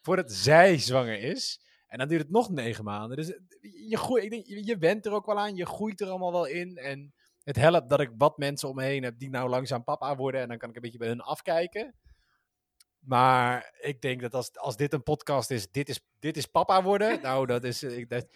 [0.00, 1.60] Voordat zij zwanger is.
[1.86, 3.16] En dan duurt het nog negen maanden.
[3.16, 3.38] Dus
[3.88, 5.56] je, groeit, ik denk, je, je bent er ook wel aan.
[5.56, 6.76] Je groeit er allemaal wel in.
[6.76, 7.14] En
[7.48, 10.40] het helpt dat ik wat mensen om me heen heb die nou langzaam papa worden.
[10.40, 11.94] En dan kan ik een beetje bij hun afkijken.
[12.98, 16.82] Maar ik denk dat als, als dit een podcast is, dit is, dit is papa
[16.82, 17.20] worden.
[17.22, 17.82] Nou, dat is...
[17.82, 18.26] eh, Ik, dat,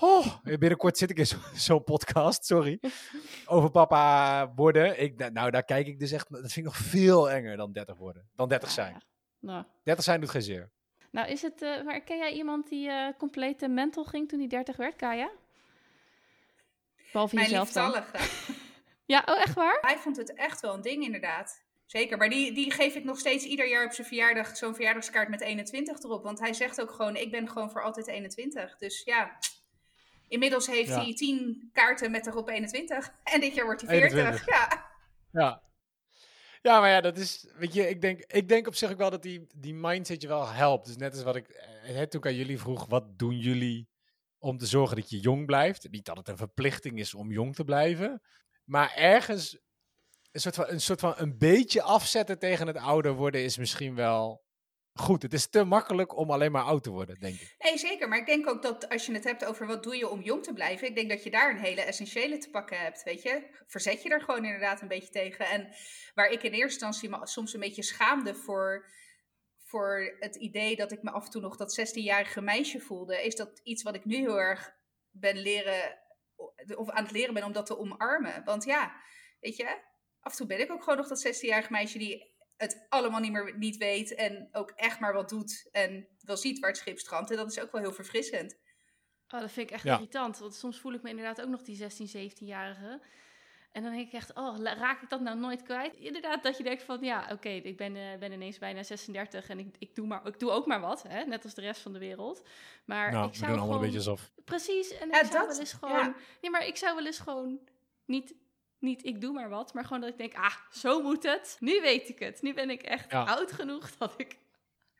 [0.00, 2.80] oh, binnenkort zit ik in zo- zo'n podcast, sorry.
[3.46, 5.00] Over papa worden.
[5.02, 6.30] Ik, nou, daar kijk ik dus echt...
[6.30, 8.28] Dat vind ik nog veel enger dan 30 worden.
[8.34, 8.92] Dan 30 zijn.
[8.92, 9.00] Ja.
[9.38, 10.70] Nou, 30 zijn doet geen zeer.
[11.10, 11.62] nou, is het...
[11.62, 15.30] eh, maar ken jij iemand die eh compleet mental ging toen hij 30 werd, Kaya?
[17.12, 17.94] Behalve Mijn jezelf dan.
[19.06, 19.78] Ja, oh, echt waar?
[19.80, 21.64] Hij vond het echt wel een ding, inderdaad.
[21.86, 25.28] Zeker, maar die, die geef ik nog steeds ieder jaar op zijn verjaardag zo'n verjaardagskaart
[25.28, 26.22] met 21 erop.
[26.22, 28.76] Want hij zegt ook gewoon, ik ben gewoon voor altijd 21.
[28.76, 29.38] Dus ja,
[30.28, 31.02] inmiddels heeft Ja.
[31.02, 33.12] hij 10 kaarten met erop 21.
[33.22, 34.18] En dit jaar wordt hij 40.
[34.18, 34.46] 21.
[34.46, 34.90] Ja.
[35.32, 35.62] Ja.
[36.62, 39.10] Ja, maar ja, dat is, weet je, ik denk, ik denk op zich ook wel
[39.10, 40.86] dat die, die mindset je wel helpt.
[40.86, 43.88] Dus net als wat ik, eh, toen ik aan jullie vroeg, wat doen jullie
[44.46, 45.90] om te zorgen dat je jong blijft?
[45.90, 48.22] Niet dat het een verplichting is om jong te blijven,
[48.64, 49.58] maar ergens
[50.32, 53.94] een soort van een, soort van een beetje afzetten tegen het ouder worden is misschien
[53.94, 54.44] wel
[54.92, 55.22] goed.
[55.22, 57.54] Het is te makkelijk om alleen maar oud te worden, denk ik.
[57.58, 58.08] Nee, zeker.
[58.08, 60.42] Maar ik denk ook dat als je het hebt over wat doe je om jong
[60.42, 63.02] te blijven, ik denk dat je daar een hele essentiële te pakken hebt.
[63.02, 65.46] Weet je, verzet je er gewoon inderdaad een beetje tegen.
[65.46, 65.68] En
[66.14, 68.86] waar ik in eerste instantie me soms een beetje schaamde voor,
[69.66, 73.36] voor het idee dat ik me af en toe nog dat 16-jarige meisje voelde, is
[73.36, 74.74] dat iets wat ik nu heel erg
[75.10, 75.98] ben leren,
[76.76, 78.44] of aan het leren ben om dat te omarmen.
[78.44, 78.96] Want ja,
[79.40, 79.64] weet je,
[80.20, 83.32] af en toe ben ik ook gewoon nog dat 16-jarige meisje die het allemaal niet
[83.32, 86.98] meer niet weet en ook echt maar wat doet en wel ziet waar het schip
[86.98, 87.30] strandt.
[87.30, 88.58] En dat is ook wel heel verfrissend.
[89.28, 89.94] Oh, dat vind ik echt Ja.
[89.94, 90.38] irritant.
[90.38, 93.02] Want soms voel ik me inderdaad ook nog die 16, 17-jarige.
[93.76, 95.96] En dan denk ik echt, oh, raak ik dat nou nooit kwijt?
[95.96, 99.58] Inderdaad, dat je denkt van, ja, oké, ik ben, eh, ben ineens bijna 36 en
[99.58, 101.24] ik, ik, doe maar, ik doe ook maar wat, hè?
[101.24, 102.42] net als de rest van de wereld.
[102.84, 104.30] Maar nou, ik we zou doen allemaal gewoon, een beetje alsof.
[104.44, 105.96] Precies, en Ja, ik zou dat- wel eens gewoon...
[105.98, 106.14] ja.
[106.40, 107.58] Nee, maar ik zou wel eens gewoon
[108.04, 108.34] niet,
[108.78, 111.56] niet ik doe maar wat, maar gewoon dat ik denk, ah, zo moet het.
[111.60, 112.42] Nu weet ik het.
[112.42, 113.24] Nu ben ik echt Ja.
[113.24, 114.38] oud genoeg dat ik...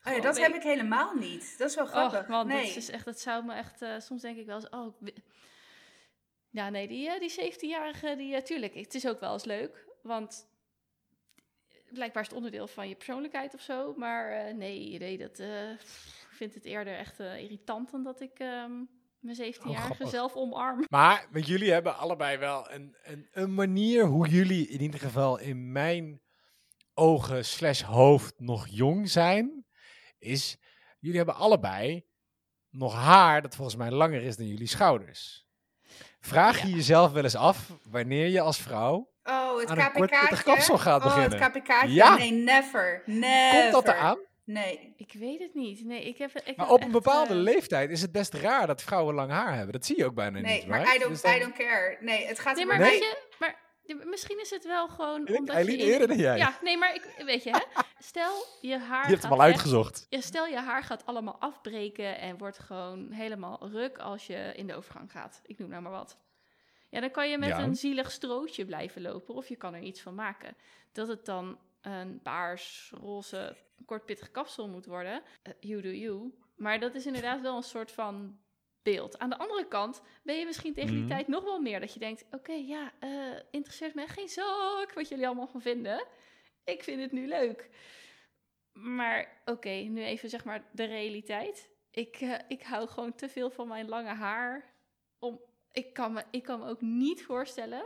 [0.04, 1.54] Oh ja, dat heb ik helemaal niet.
[1.58, 2.22] Dat is wel grappig.
[2.22, 2.66] Oh, man, nee.
[2.66, 4.94] dat is echt, dat zou me echt, eh, soms denk ik wel eens, oh,
[6.56, 9.86] ja, nee, die, eh, die 17-jarige, die, eh, tuurlijk, het is ook wel eens leuk,
[10.02, 10.48] want
[11.92, 15.78] blijkbaar is het onderdeel van je persoonlijkheid of zo, maar eh, nee, nee, dat, eh,
[16.30, 18.72] vind het eerder echt eh, irritant dan dat ik ehm,
[19.18, 20.08] mijn 17-jarige grappig.
[20.08, 20.84] zelf omarm.
[20.88, 25.38] Maar want jullie hebben allebei wel een, een, een manier hoe jullie in ieder geval
[25.38, 26.20] in mijn
[26.94, 29.66] ogen slash hoofd nog jong zijn.
[30.18, 30.56] Is,
[30.98, 32.06] jullie hebben allebei
[32.70, 35.45] nog haar dat volgens mij langer is dan jullie schouders.
[36.26, 37.58] Vraag je jezelf wel eens af
[37.90, 39.08] wanneer je als vrouw...
[39.24, 40.20] Oh, het aan een kort KPK.
[40.20, 41.50] pittig kapsel gaat Oh, het beginnen.
[41.62, 41.82] KPK.
[41.86, 42.16] Ja.
[42.16, 43.02] Nee, never.
[43.06, 43.60] Never.
[43.60, 44.18] Komt dat eraan?
[44.44, 44.94] Nee.
[44.96, 45.84] Ik weet het niet.
[45.84, 48.66] Nee, ik heb, ik Maar heb op een bepaalde eh, leeftijd is het best raar
[48.66, 49.72] dat vrouwen lang haar hebben.
[49.72, 50.94] Dat zie je ook bijna Nee, niet, maar right?
[50.96, 51.96] I don't, Dus dan- I don't care.
[52.00, 53.54] Nee, het gaat Nee, maar bij weet je, maar
[54.04, 55.82] misschien is het wel gewoon Ik omdat Eileen je...
[55.82, 56.36] in- eerder dan jij.
[56.38, 57.82] Ja, nee, maar ik, weet je, hè?
[57.98, 60.06] Stel, je haar Je hebt hem al echt- uitgezocht.
[60.08, 64.66] ja, stel, je haar gaat allemaal afbreken en wordt gewoon helemaal ruk als je in
[64.66, 65.40] de overgang gaat.
[65.44, 66.18] Ik noem nou maar wat.
[66.88, 67.58] Ja, dan kan je met Ja.
[67.62, 70.56] een zielig strootje blijven lopen of je kan er iets van maken.
[70.92, 73.56] Dat het dan een paars, roze,
[73.86, 75.22] kortpittig kapsel moet worden.
[75.42, 76.34] eh, you do you.
[76.56, 78.38] Maar dat is inderdaad wel een soort van
[78.92, 79.18] beeld.
[79.18, 81.08] Aan de andere kant ben je misschien tegen die Mhm.
[81.08, 83.10] tijd nog wel meer dat je denkt: oké, ja, eh,
[83.50, 86.04] interesseert me geen zak wat jullie allemaal van vinden.
[86.64, 87.68] Ik vind het nu leuk.
[88.72, 91.70] Maar oké, nu even zeg maar de realiteit.
[91.90, 94.74] Ik, eh, ik hou gewoon te veel van mijn lange haar.
[95.18, 95.40] Om,
[95.72, 97.84] ik, kan me, ik kan me ook niet voorstellen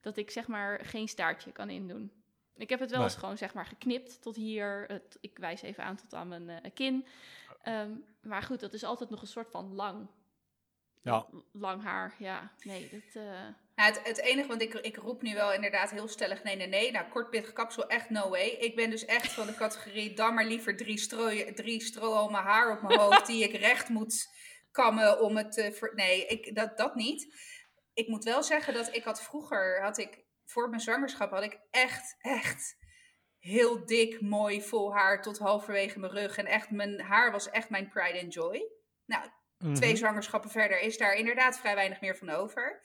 [0.00, 2.12] dat ik zeg maar geen staartje kan indoen.
[2.56, 3.08] Ik heb het wel Nee.
[3.08, 4.84] eens gewoon zeg maar geknipt tot hier.
[4.86, 7.06] Het, ik wijs even aan tot aan mijn eh, kin.
[7.62, 7.90] Ehm,
[8.22, 10.06] maar goed, dat is altijd nog een soort van lang.
[11.02, 11.26] Ja.
[11.52, 12.52] Lang haar, ja.
[12.62, 13.22] Nee, dat...
[13.22, 16.56] eh, Nou, het, het enige, want ik, ik roep nu wel inderdaad heel stellig nee,
[16.56, 16.90] nee, nee.
[16.90, 18.48] Nou, kortpittig kapsel, echt no way.
[18.48, 22.72] Ik ben dus echt van de categorie, dan maar liever drie, strooien, drie strohalmen haar
[22.72, 23.26] op mijn hoofd...
[23.26, 24.28] die ik recht moet
[24.70, 25.72] kammen om het te...
[25.72, 27.34] ver- nee, ik, dat, dat niet.
[27.92, 31.30] Ik moet wel zeggen dat ik had vroeger, had ik, voor mijn zwangerschap...
[31.30, 32.76] had ik echt, echt
[33.38, 36.36] heel dik, mooi, vol haar tot halverwege mijn rug.
[36.36, 38.62] En echt, mijn haar was echt mijn pride and joy.
[39.04, 39.30] Nou,
[39.60, 39.74] Mhm.
[39.74, 42.80] twee zwangerschappen verder is daar inderdaad vrij weinig meer van over.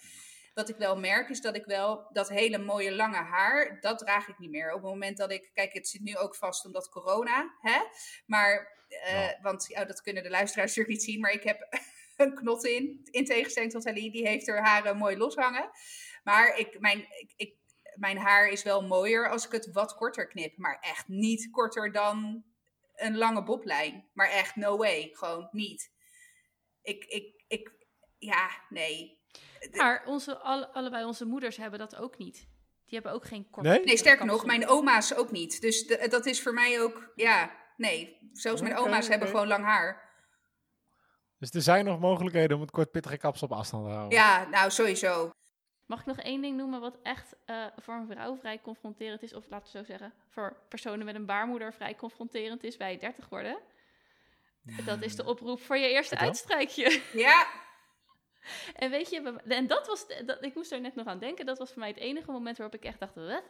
[0.54, 4.28] wat ik wel merk is dat ik wel dat hele mooie lange haar, dat draag
[4.28, 4.68] ik niet meer.
[4.74, 7.80] Op het moment dat ik, kijk, het zit nu ook vast omdat corona, hè?
[8.26, 9.40] Maar, eh, Ja.
[9.42, 11.68] want ja, dat kunnen de luisteraars natuurlijk niet zien, maar ik heb
[12.18, 13.00] een knot in.
[13.12, 15.70] In tegenstelling tot Aline, die heeft haar haren mooi loshangen.
[16.24, 17.56] Maar ik, mijn, ik, ik,
[17.96, 20.58] mijn haar is wel mooier als ik het wat korter knip.
[20.58, 22.44] Maar echt niet korter dan
[22.96, 24.10] een lange boblijn.
[24.14, 25.10] Maar echt, no way.
[25.14, 25.94] Gewoon niet.
[26.86, 27.72] Ik, ik, ik,
[28.18, 29.24] ja, nee.
[29.72, 32.36] Maar onze, alle, allebei onze moeders hebben dat ook niet.
[32.86, 33.66] Die hebben ook geen kort.
[33.66, 33.84] Nee?
[33.84, 35.62] Nee, sterker nog, mijn oma's ook niet.
[35.62, 38.30] Dus de- dat is voor mij ook, ja, nee.
[38.34, 40.04] Zelfs mijn oma's hebben gewoon lang haar.
[41.38, 44.18] Dus er zijn nog mogelijkheden om het kort pittige kapsel op afstand te houden.
[44.18, 45.32] Ja, nou, sowieso.
[45.86, 49.34] Mag ik nog één ding noemen wat echt eh, voor een vrouw vrij confronterend is?
[49.34, 53.30] Of laten we zo zeggen, voor personen met een baarmoeder vrij confronterend is bij 30
[53.30, 53.58] worden?
[54.86, 56.28] Dat is de oproep voor je eerste Vertel.
[56.28, 57.02] uitstrijkje.
[57.14, 57.48] Ja,
[58.76, 61.58] En weet je, en dat was, dat, ik moest er net nog aan denken, dat
[61.58, 63.44] was voor mij het enige moment waarop ik echt dacht, wat?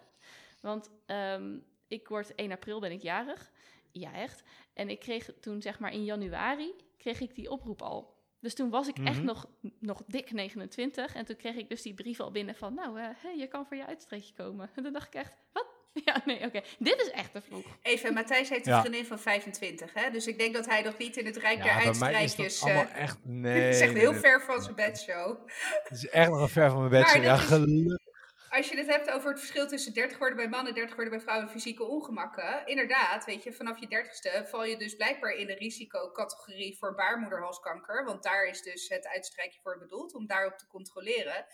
[0.61, 1.57] Want ehm,
[1.87, 3.51] ik word 1 april ben ik jarig.
[3.91, 4.43] Ja, echt.
[4.73, 8.13] En ik kreeg toen, zeg maar in januari, kreeg ik die oproep al.
[8.39, 9.25] Dus toen was ik echt Mhm.
[9.25, 9.45] nog,
[9.79, 11.15] nog dik 29.
[11.15, 13.65] En toen kreeg ik dus die brief al binnen van, nou, eh, hè, je kan
[13.65, 14.69] voor je uitstreekje komen.
[14.75, 15.74] En toen dacht ik echt, wat?
[16.05, 16.61] Ja, nee, oké.
[16.79, 17.65] Dit is echt te vroeg.
[17.81, 18.79] even, Matthijs heeft een Ja.
[18.79, 20.09] vriendin van 25, hè?
[20.09, 22.79] Dus ik denk dat hij nog niet in het rijk der Ja, mij is eh,
[23.01, 23.17] echt...
[23.21, 23.69] Het Nee.
[23.69, 24.19] is echt heel nee.
[24.19, 25.47] ver van zijn bedshow.
[25.83, 27.01] Het is echt nog een ver van mijn bed.
[27.01, 28.03] Maar Ja, gelukkig.
[28.49, 31.13] Als je het hebt over het verschil tussen 30 worden bij mannen en 30 worden
[31.13, 32.61] bij vrouwen fysieke ongemakken.
[32.65, 38.05] Inderdaad, weet je, vanaf je 30ste val je dus blijkbaar in de risicocategorie voor baarmoederhalskanker.
[38.05, 41.45] Want daar is dus het uitstrijkje voor bedoeld, om daarop te controleren.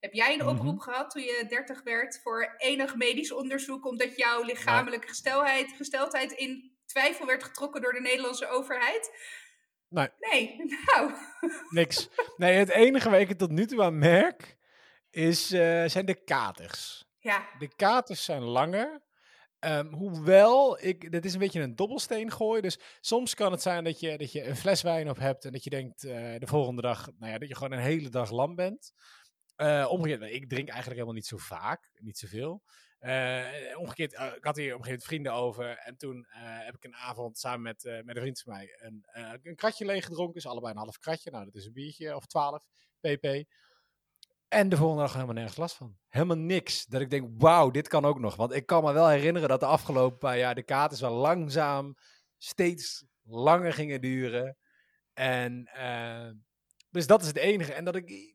[0.00, 0.48] Heb jij een Mhm.
[0.56, 6.32] oproep gehad toen je 30 werd voor enig medisch onderzoek, omdat jouw lichamelijke gestelheid, gesteldheid
[6.32, 9.10] in twijfel werd getrokken door de Nederlandse overheid?
[9.88, 10.08] Nee.
[10.18, 10.56] Nee,
[10.94, 11.10] nou.
[11.70, 12.08] Niks.
[12.36, 14.56] Nee, het enige waar ik het tot nu toe aan merk,
[15.10, 17.04] is, eh, zijn de katers.
[17.18, 19.02] Ja, De katers zijn langer.
[19.58, 22.62] Ehm, hoewel, ik, dit is een beetje een dobbelsteen gooien.
[22.62, 25.52] Dus soms kan het zijn dat je, dat je een fles wijn op hebt en
[25.52, 28.30] dat je denkt eh, de volgende dag, nou ja, dat je gewoon een hele dag
[28.30, 28.92] lam bent.
[29.56, 32.62] Eh, omgekeerd, ik drink eigenlijk helemaal niet zo vaak, niet zoveel.
[32.98, 33.44] Eh
[33.76, 35.76] omgekeerd, eh, ik had hier op een vrienden over.
[35.76, 39.06] En toen heb ik een avond samen met, met een vriend van mij een,
[39.42, 40.34] een kratje leeg gedronken.
[40.34, 41.30] Dus allebei een half kratje.
[41.30, 42.64] Nou, dat is een biertje of 12
[43.00, 43.44] pp.
[44.48, 45.96] En de volgende dag helemaal nergens last van.
[46.08, 46.86] Helemaal niks.
[46.86, 48.36] Dat ik denk, wauw, dit kan ook nog.
[48.36, 51.96] Want ik kan me wel herinneren dat de afgelopen paar jaar de katers wel langzaam
[52.38, 54.56] steeds langer gingen duren.
[55.12, 55.68] En
[56.90, 57.72] dus dat is het enige.
[57.72, 58.33] En dat ik,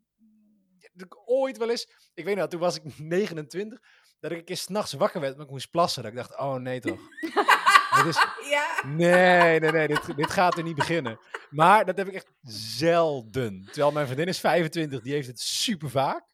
[1.02, 3.80] ik ooit wel eens, ik weet nog, toen was ik 29,
[4.20, 6.04] dat ik een keer s'nachts wakker werd, maar ik moest plassen.
[6.04, 7.00] Dat ik dacht, oh nee toch.
[8.08, 8.84] Is, ja.
[8.86, 11.20] Nee, nee, nee, dit, dit gaat er niet beginnen.
[11.50, 13.64] Maar dat heb ik echt zelden.
[13.66, 16.34] Terwijl mijn vriendin is 25, die heeft het super vaak.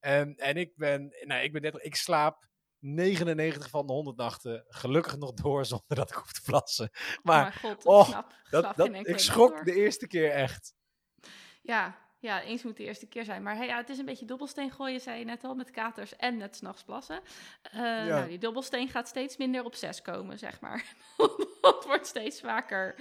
[0.00, 4.64] En, en ik ben, nou, ik ben net, ik slaap 99 van de 100 nachten
[4.68, 6.90] gelukkig nog door zonder dat ik hoef te plassen.
[7.22, 9.64] Maar Maar god, oh, ik snap, dat, ik schrok door.
[9.64, 10.74] de eerste keer echt.
[11.62, 13.42] Ja, ja, eens moet de eerste keer zijn.
[13.42, 16.16] Maar hey, ja, het is een beetje dobbelsteen gooien, zei je net al, met katers
[16.16, 17.20] en net s'nachts plassen.
[17.62, 20.84] Eh, Nou, die dobbelsteen gaat steeds minder op zes komen, zeg maar.
[21.60, 22.94] Het wordt steeds vaker.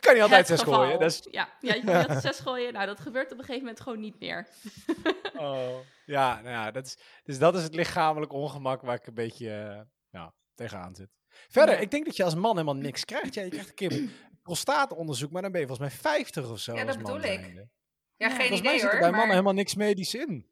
[0.00, 0.74] Kan je altijd zes geval.
[0.74, 0.98] gooien.
[0.98, 2.72] Dat is, Ja, ja, je kan altijd zes gooien.
[2.72, 4.48] Nou, dat gebeurt op een gegeven moment gewoon niet meer.
[5.36, 5.78] oh.
[6.06, 9.50] Ja, nou ja, dat is, dus dat is het lichamelijk ongemak waar ik een beetje
[9.50, 11.08] eh, ja, tegenaan zit.
[11.28, 11.80] Verder, Ja.
[11.80, 13.34] ik denk dat je als man helemaal niks krijgt.
[13.34, 14.10] Ja, je krijgt een keer een
[14.42, 16.74] prostaatonderzoek, maar dan ben je volgens mij 50 of zo.
[16.74, 17.40] Ja, als dat man bedoel ik.
[17.40, 17.68] zijnde.
[18.16, 19.00] Ja, Ja, geen Volgens mij idee zit er hoor.
[19.00, 19.28] bij mannen maar...
[19.36, 20.46] helemaal niks medisch in.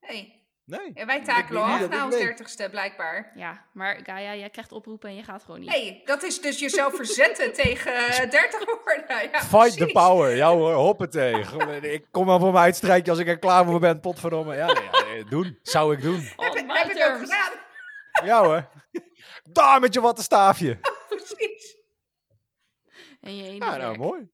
[0.00, 0.40] Nee.
[0.64, 0.90] Nee.
[0.94, 3.32] Ja, wij takelen af na ons dertigste, blijkbaar.
[3.34, 5.68] Ja, maar Gaia, jij krijgt oproepen en je gaat gewoon niet.
[5.68, 9.30] Nee, dat is dus jezelf verzetten tegen eh, 30 worden.
[9.32, 10.36] Ja, Fight the power.
[10.36, 11.44] Ja hoor, hoppatee.
[11.44, 14.00] Gewoon, ik kom wel voor mijn uitstrijkje als ik er klaar voor ben.
[14.00, 14.54] Potverdomme.
[14.56, 15.58] Ja, nee, ja, nee, doen.
[15.62, 16.28] Zou ik doen.
[16.36, 17.52] On Heb, heb ik ook gedaan.
[18.24, 18.68] Ja hoor.
[19.42, 20.78] Daar met je wattenstaafje.
[21.08, 21.76] Precies.
[23.20, 23.96] En je ene Ja, nou werk.
[23.96, 24.30] mooi.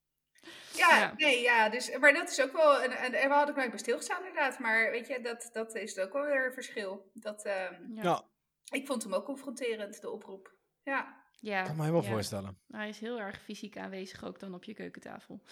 [0.78, 1.12] Ja, Ja.
[1.16, 1.68] nee, ja.
[1.68, 2.82] Dus, maar dat is ook wel...
[2.82, 4.58] En, en, en we hadden nooit bij stilgestaan inderdaad.
[4.58, 7.10] Maar weet je, dat, dat is ook wel weer een verschil.
[7.14, 8.02] Dat, ehm, Ja.
[8.02, 8.24] Ja,
[8.70, 10.52] ik vond hem ook confronterend, de oproep.
[10.82, 11.16] Ja.
[11.40, 12.10] Ja, ik kan me helemaal ja.
[12.10, 12.58] voorstellen.
[12.70, 15.42] Hij is heel erg fysiek aanwezig ook dan op je keukentafel.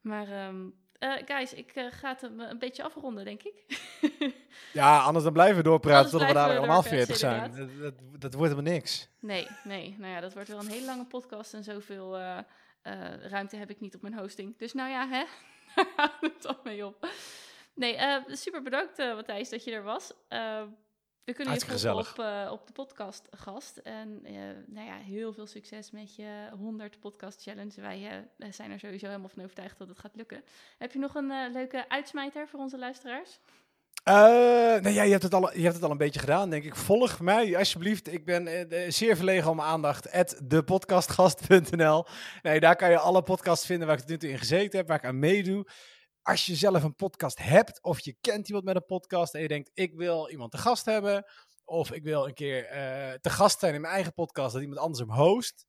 [0.00, 0.68] Maar ehm,
[0.98, 3.64] eh, guys, ik eh, ga het hem een beetje afronden, denk ik.
[4.72, 7.80] Ja, anders dan blijven we doorpraten tot we dadelijk allemaal 40 doorkletsen, zijn.
[7.80, 9.08] Dat, dat, dat wordt helemaal niks.
[9.20, 9.96] nee, nee.
[9.98, 12.38] Nou ja, dat wordt wel een hele lange podcast en zoveel eh,
[12.82, 14.58] eh, ruimte heb ik niet op mijn hosting.
[14.58, 15.24] Dus nou ja, hè,
[15.74, 17.08] daar houdt het dan mee op.
[17.74, 20.12] Nee, eh, super bedankt eh, Matthijs dat je er was.
[21.24, 23.76] We kunnen je volgen op, op de podcast gast.
[23.76, 24.22] En
[24.66, 27.80] nou ja, heel veel succes met je 100 podcast challenge.
[27.80, 30.44] Wij zijn er sowieso helemaal van overtuigd dat het gaat lukken.
[30.78, 33.38] Heb je nog een leuke uitsmijter voor onze luisteraars?
[34.04, 36.76] Nou ja, je hebt, het al, je hebt het al een beetje gedaan, denk ik.
[36.76, 38.12] Volg mij alsjeblieft.
[38.12, 40.12] Ik ben uh, zeer verlegen om aandacht.
[40.12, 42.06] At depodcastgast.nl.
[42.42, 44.96] Nee, daar kan je alle podcasts vinden waar ik het nu in gezeten heb, waar
[44.96, 45.66] ik aan meedoe.
[46.22, 49.48] Als je zelf een podcast hebt, of je kent iemand met een podcast en je
[49.48, 51.24] denkt, ik wil iemand te gast hebben,
[51.64, 54.80] of ik wil een keer uh, te gast zijn in mijn eigen podcast, dat iemand
[54.80, 55.66] anders hem host.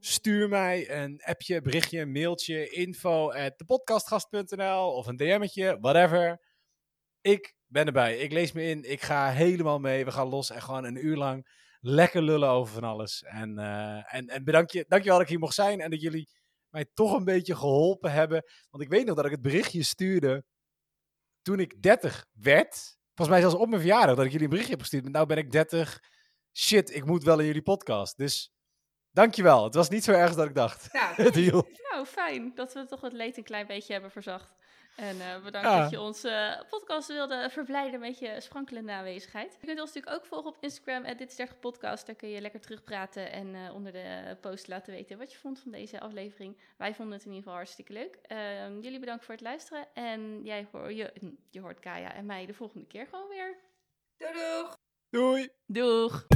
[0.00, 6.51] Stuur mij een appje, berichtje, mailtje, info at depodcastgast.nl of een DM'tje, whatever.
[7.22, 8.16] Ik ben erbij.
[8.16, 8.90] Ik lees me in.
[8.90, 10.04] Ik ga helemaal mee.
[10.04, 11.46] We gaan los en gewoon een uur lang
[11.80, 13.22] lekker lullen over van alles.
[13.22, 16.28] En, uh, en, en bedank je, dankjewel dat ik hier mocht zijn en dat jullie
[16.68, 18.44] mij toch een beetje geholpen hebben.
[18.70, 20.44] Want ik weet nog dat ik het berichtje stuurde
[21.42, 22.96] toen ik 30 werd.
[23.14, 25.08] Volgens mij zelfs op mijn verjaardag dat ik jullie een berichtje heb gestuurd.
[25.08, 26.00] Nou ben ik 30.
[26.52, 28.16] Shit, ik moet wel in jullie podcast.
[28.16, 28.52] Dus
[29.10, 29.64] dankjewel.
[29.64, 30.88] Het was niet zo erg dat ik dacht.
[30.92, 31.14] Ja.
[31.90, 34.54] nou, fijn dat we toch het leed een klein beetje hebben verzacht.
[34.96, 39.56] En uh, bedankt dat je onze uh, podcast wilde verblijden met je sprankelende aanwezigheid.
[39.60, 42.06] Je kunt ons natuurlijk ook volgen op Instagram, dit is 30 podcast.
[42.06, 45.60] Daar kun je lekker terugpraten en uh, onder de post laten weten wat je vond
[45.60, 46.56] van deze aflevering.
[46.76, 48.18] Wij vonden het in ieder geval hartstikke leuk.
[48.22, 49.86] Ehm, jullie bedankt voor het luisteren.
[49.94, 51.12] En jij hoor, je,
[51.50, 53.56] je hoort Kaya en mij de volgende keer gewoon weer.
[54.16, 54.78] Doei doeg!
[55.10, 55.48] Doei!
[55.66, 56.26] Doeg!